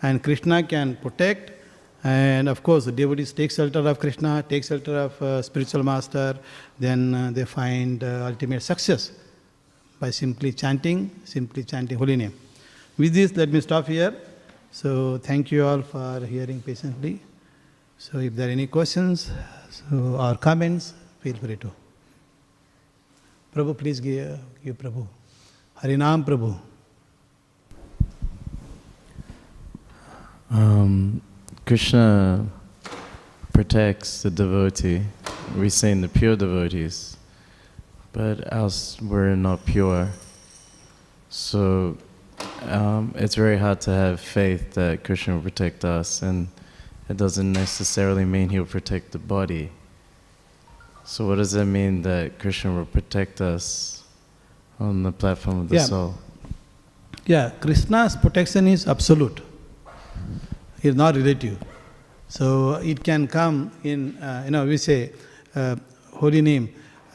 [0.00, 1.52] and Krishna can protect.
[2.04, 6.38] And of course, the devotees take shelter of Krishna, take shelter of uh, spiritual master,
[6.78, 9.12] then uh, they find uh, ultimate success
[10.00, 12.34] by simply chanting, simply chanting holy name.
[12.96, 14.14] With this, let me stop here.
[14.70, 17.20] So thank you all for hearing patiently.
[17.98, 19.30] So if there are any questions
[19.70, 21.70] so, or comments, feel free to.
[23.54, 25.06] Prabhu, please give, give Prabhu.
[25.82, 26.56] Harinam Prabhu.
[30.50, 31.20] Um,
[31.66, 32.46] Krishna
[33.52, 35.02] protects the devotee.
[35.56, 37.17] We saying the pure devotees,
[38.18, 40.08] but else we're not pure.
[41.30, 41.96] So
[42.62, 46.48] um, it's very hard to have faith that Krishna will protect us, and
[47.08, 49.70] it doesn't necessarily mean He'll protect the body.
[51.04, 54.02] So what does that mean that Krishna will protect us
[54.80, 55.84] on the platform of the Yeah.
[55.84, 56.14] soul?
[57.24, 59.40] Yeah, Krishna's protection is absolute.
[60.82, 61.58] It is not relative.
[62.28, 65.12] So it can come in, uh, you know, we say
[65.54, 65.76] uh,
[66.12, 66.68] holy name,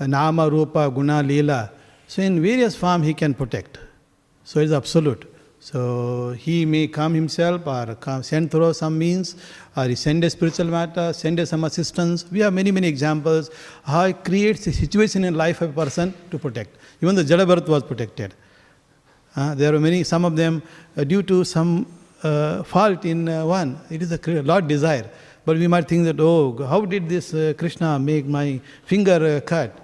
[0.07, 1.71] Nama, Rupa, Guna, Leela.
[2.07, 3.79] So in various form he can protect.
[4.43, 5.29] So it is absolute.
[5.59, 9.35] So he may come himself or come, send through some means
[9.77, 12.25] or he send a spiritual matter, send a some assistance.
[12.29, 13.49] We have many, many examples
[13.83, 16.75] how he creates a situation in life of a person to protect.
[17.01, 18.33] Even the Jadabharat was protected.
[19.35, 20.61] Uh, there are many, some of them
[20.97, 21.87] uh, due to some
[22.23, 23.79] uh, fault in uh, one.
[23.89, 25.09] It is a Lord desire.
[25.45, 29.41] But we might think that, oh, how did this uh, Krishna make my finger uh,
[29.41, 29.77] cut?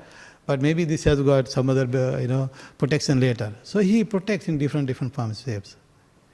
[0.49, 2.49] But maybe this has got some other, uh, you know,
[2.79, 3.53] protection later.
[3.61, 5.75] So he protects in different, different forms, shapes.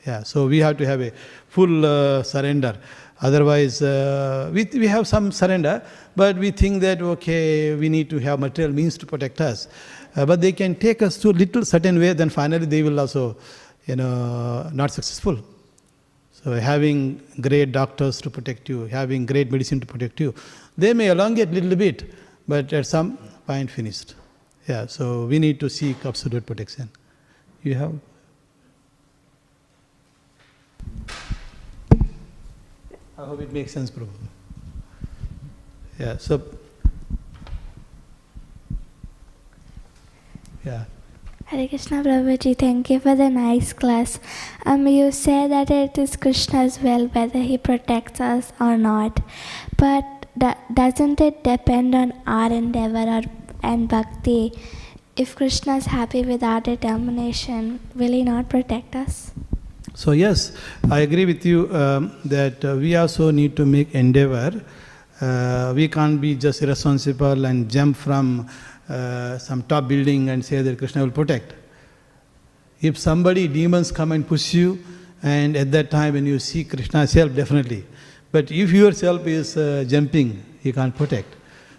[0.08, 1.12] Yeah, so we have to have a
[1.50, 2.78] full uh, surrender.
[3.22, 5.82] Otherwise, uh, we, we have some surrender,
[6.16, 9.68] but we think that, okay, we need to have material means to protect us.
[10.16, 13.36] Uh, but they can take us to little certain way, then finally they will also,
[13.86, 15.38] you know, not successful.
[16.32, 20.34] So having great doctors to protect you, having great medicine to protect you,
[20.78, 22.14] they may elongate a little bit,
[22.48, 24.16] but at some point finished.
[24.68, 26.90] Yeah, so we need to seek absolute protection.
[27.64, 27.94] You have?
[33.18, 34.10] I hope it makes sense, Prabhu.
[36.00, 36.42] Yeah, so.
[40.66, 40.86] Yeah.
[41.46, 44.20] Hare Krishna Prabhuji, thank you for the nice class.
[44.66, 49.22] Um, you say that it is Krishna's will whether he protects us or not.
[49.78, 53.22] But do- doesn't it depend on our endeavor or,
[53.66, 54.54] and bhakti?
[55.16, 59.32] If Krishna is happy with our determination, will he not protect us?
[59.94, 60.52] So yes,
[60.92, 64.62] I agree with you um, that uh, we also need to make endeavor.
[65.22, 68.50] Uh, we can't be just irresponsible and jump from
[68.90, 71.54] uh, some top building and say that Krishna will protect.
[72.82, 74.80] If somebody, demons come and push you,
[75.24, 77.86] and at that time when you see Krishna's help, definitely.
[78.34, 81.36] But if yourself is uh, jumping, he can't protect.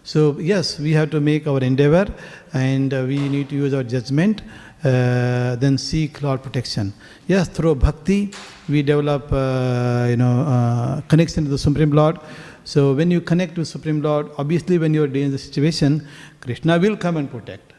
[0.07, 2.07] So yes, we have to make our endeavor,
[2.53, 4.41] and uh, we need to use our judgment.
[4.85, 6.93] Uh, then seek Lord protection.
[7.27, 8.33] Yes, through bhakti,
[8.69, 12.20] we develop, uh, you know, uh, connection to the Supreme Lord.
[12.62, 16.07] So when you connect to Supreme Lord, obviously when you are in the situation,
[16.41, 17.73] Krishna will come and protect.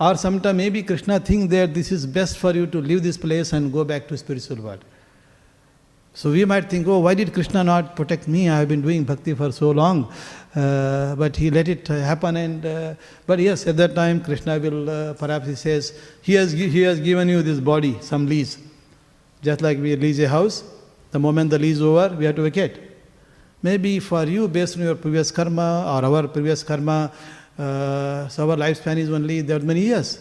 [0.00, 3.52] Or sometimes maybe Krishna think that this is best for you to leave this place
[3.52, 4.84] and go back to spiritual world.
[6.12, 8.48] So we might think, oh, why did Krishna not protect me?
[8.48, 10.12] I have been doing bhakti for so long.
[10.54, 14.90] Uh, but he let it happen and uh, but yes at that time krishna will
[14.90, 18.58] uh, perhaps he says he has he has given you this body some lease
[19.42, 20.64] just like we lease a house
[21.12, 22.80] the moment the lease over we have to vacate
[23.62, 27.12] maybe for you based on your previous karma or our previous karma
[27.56, 30.18] uh, so our lifespan is only that many years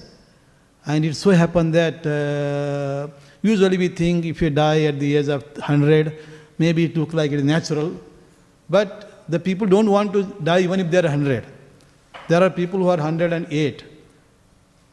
[0.85, 3.07] and it so happened that uh,
[3.41, 6.17] usually we think if you die at the age of 100
[6.57, 7.93] maybe it look like it is natural
[8.69, 11.45] but the people don't want to die even if they are 100.
[12.27, 13.83] There are people who are 108.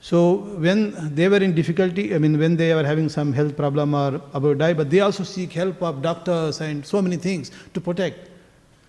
[0.01, 3.95] So when they were in difficulty, I mean when they were having some health problem
[3.95, 7.51] or about to die, but they also seek help of doctors and so many things
[7.75, 8.31] to protect.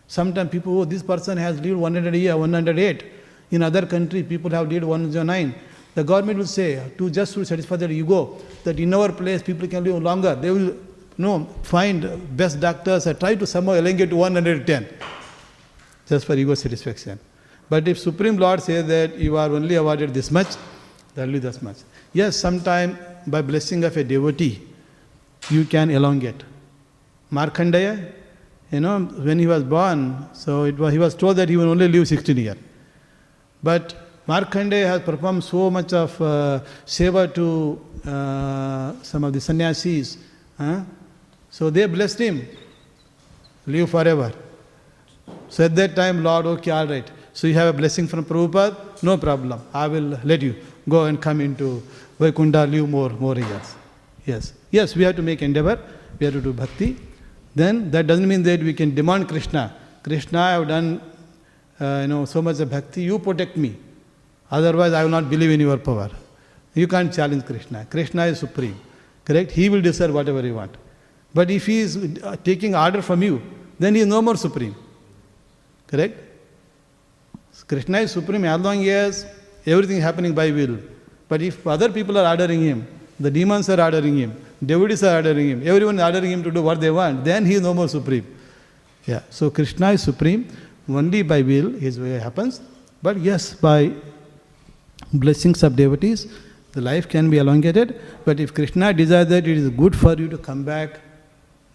[0.07, 3.03] Sometimes people, oh, this person has lived 100 year, 108.
[3.51, 5.55] In other country, people have lived 109.
[5.97, 9.67] The government will say, to just to satisfy their ego, that in our place people
[9.67, 10.35] can live longer.
[10.35, 10.79] They will you
[11.17, 14.87] know, find best doctors and try to somehow elongate to 110
[16.07, 17.17] just for ego satisfaction.
[17.67, 20.49] But if Supreme Lord says that you are only awarded this much,
[21.15, 21.77] be this much.
[22.13, 22.95] Yes, sometime
[23.25, 24.61] by blessing of a devotee,
[25.49, 26.43] you can elongate.
[27.31, 28.13] Markandeya,
[28.71, 31.71] you know, when he was born, so it was, he was told that he will
[31.71, 32.57] only live 16 years.
[33.63, 40.17] But Markandeya has performed so much of uh, seva to uh, some of the sannyasis.
[40.57, 40.81] huh?
[41.49, 42.47] So they blessed him,
[43.65, 44.33] live forever.
[45.49, 47.09] So at that time, Lord, okay, all right.
[47.33, 49.61] So you have a blessing from Prabhupada, no problem.
[49.73, 50.55] I will let you
[50.89, 51.81] go and come into
[52.19, 53.75] Vaikuntha, live more, more years.
[54.25, 54.53] Yes.
[54.71, 55.79] Yes, we have to make endeavor,
[56.19, 56.97] we have to do bhakti.
[57.55, 59.73] Then that doesn't mean that we can demand Krishna.
[60.03, 61.01] Krishna, I have done
[61.79, 63.75] uh, you know, so much of bhakti, you protect me.
[64.49, 66.09] Otherwise, I will not believe in your power.
[66.73, 67.85] You can't challenge Krishna.
[67.89, 68.79] Krishna is supreme.
[69.25, 69.51] Correct?
[69.51, 70.75] He will decide whatever you want.
[71.33, 73.41] But if he is uh, taking order from you,
[73.79, 74.75] then he is no more supreme.
[75.87, 76.17] Correct?
[77.67, 79.25] Krishna is supreme as long as
[79.65, 80.77] everything is happening by will.
[81.27, 82.87] But if other people are ordering him,
[83.19, 86.61] the demons are ordering him, devotees are ordering him, everyone is ordering him to do
[86.61, 88.25] what they want, then he is no more supreme.
[89.05, 89.21] Yeah.
[89.29, 90.47] So Krishna is supreme.
[90.89, 92.61] Only by will his way happens.
[93.01, 93.91] But yes, by
[95.13, 96.27] blessings of devotees,
[96.73, 97.99] the life can be elongated.
[98.25, 100.99] But if Krishna desires that it is good for you to come back,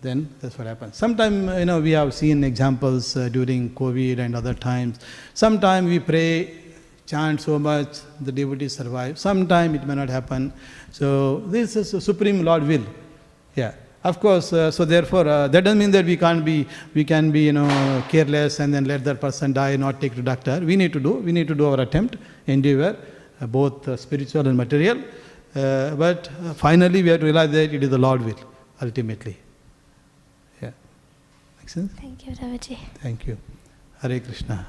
[0.00, 0.96] then that's what happens.
[0.96, 4.98] Sometimes, you know, we have seen examples uh, during COVID and other times.
[5.32, 6.58] Sometimes we pray,
[7.06, 9.18] chant so much, the devotees survive.
[9.18, 10.52] Sometimes it may not happen.
[10.90, 12.84] So this is supreme Lord will.
[13.54, 13.74] Yeah.
[14.04, 17.30] Of course, uh, so therefore, uh, that doesn't mean that we can't be, we can
[17.30, 20.58] be, you know, careless and then let that person die, not take to doctor.
[20.58, 22.16] We need to do, we need to do our attempt,
[22.48, 22.96] endeavor,
[23.42, 24.98] uh, both uh, spiritual and material.
[25.56, 28.38] Uh, but finally, we have to realize that it is the Lord will
[28.80, 29.36] ultimately.
[30.60, 30.70] Yeah.
[31.58, 31.92] Makes sense?
[31.92, 32.78] Thank you, Ravaji.
[33.02, 33.36] Thank you.
[34.00, 34.66] Hare Krishna.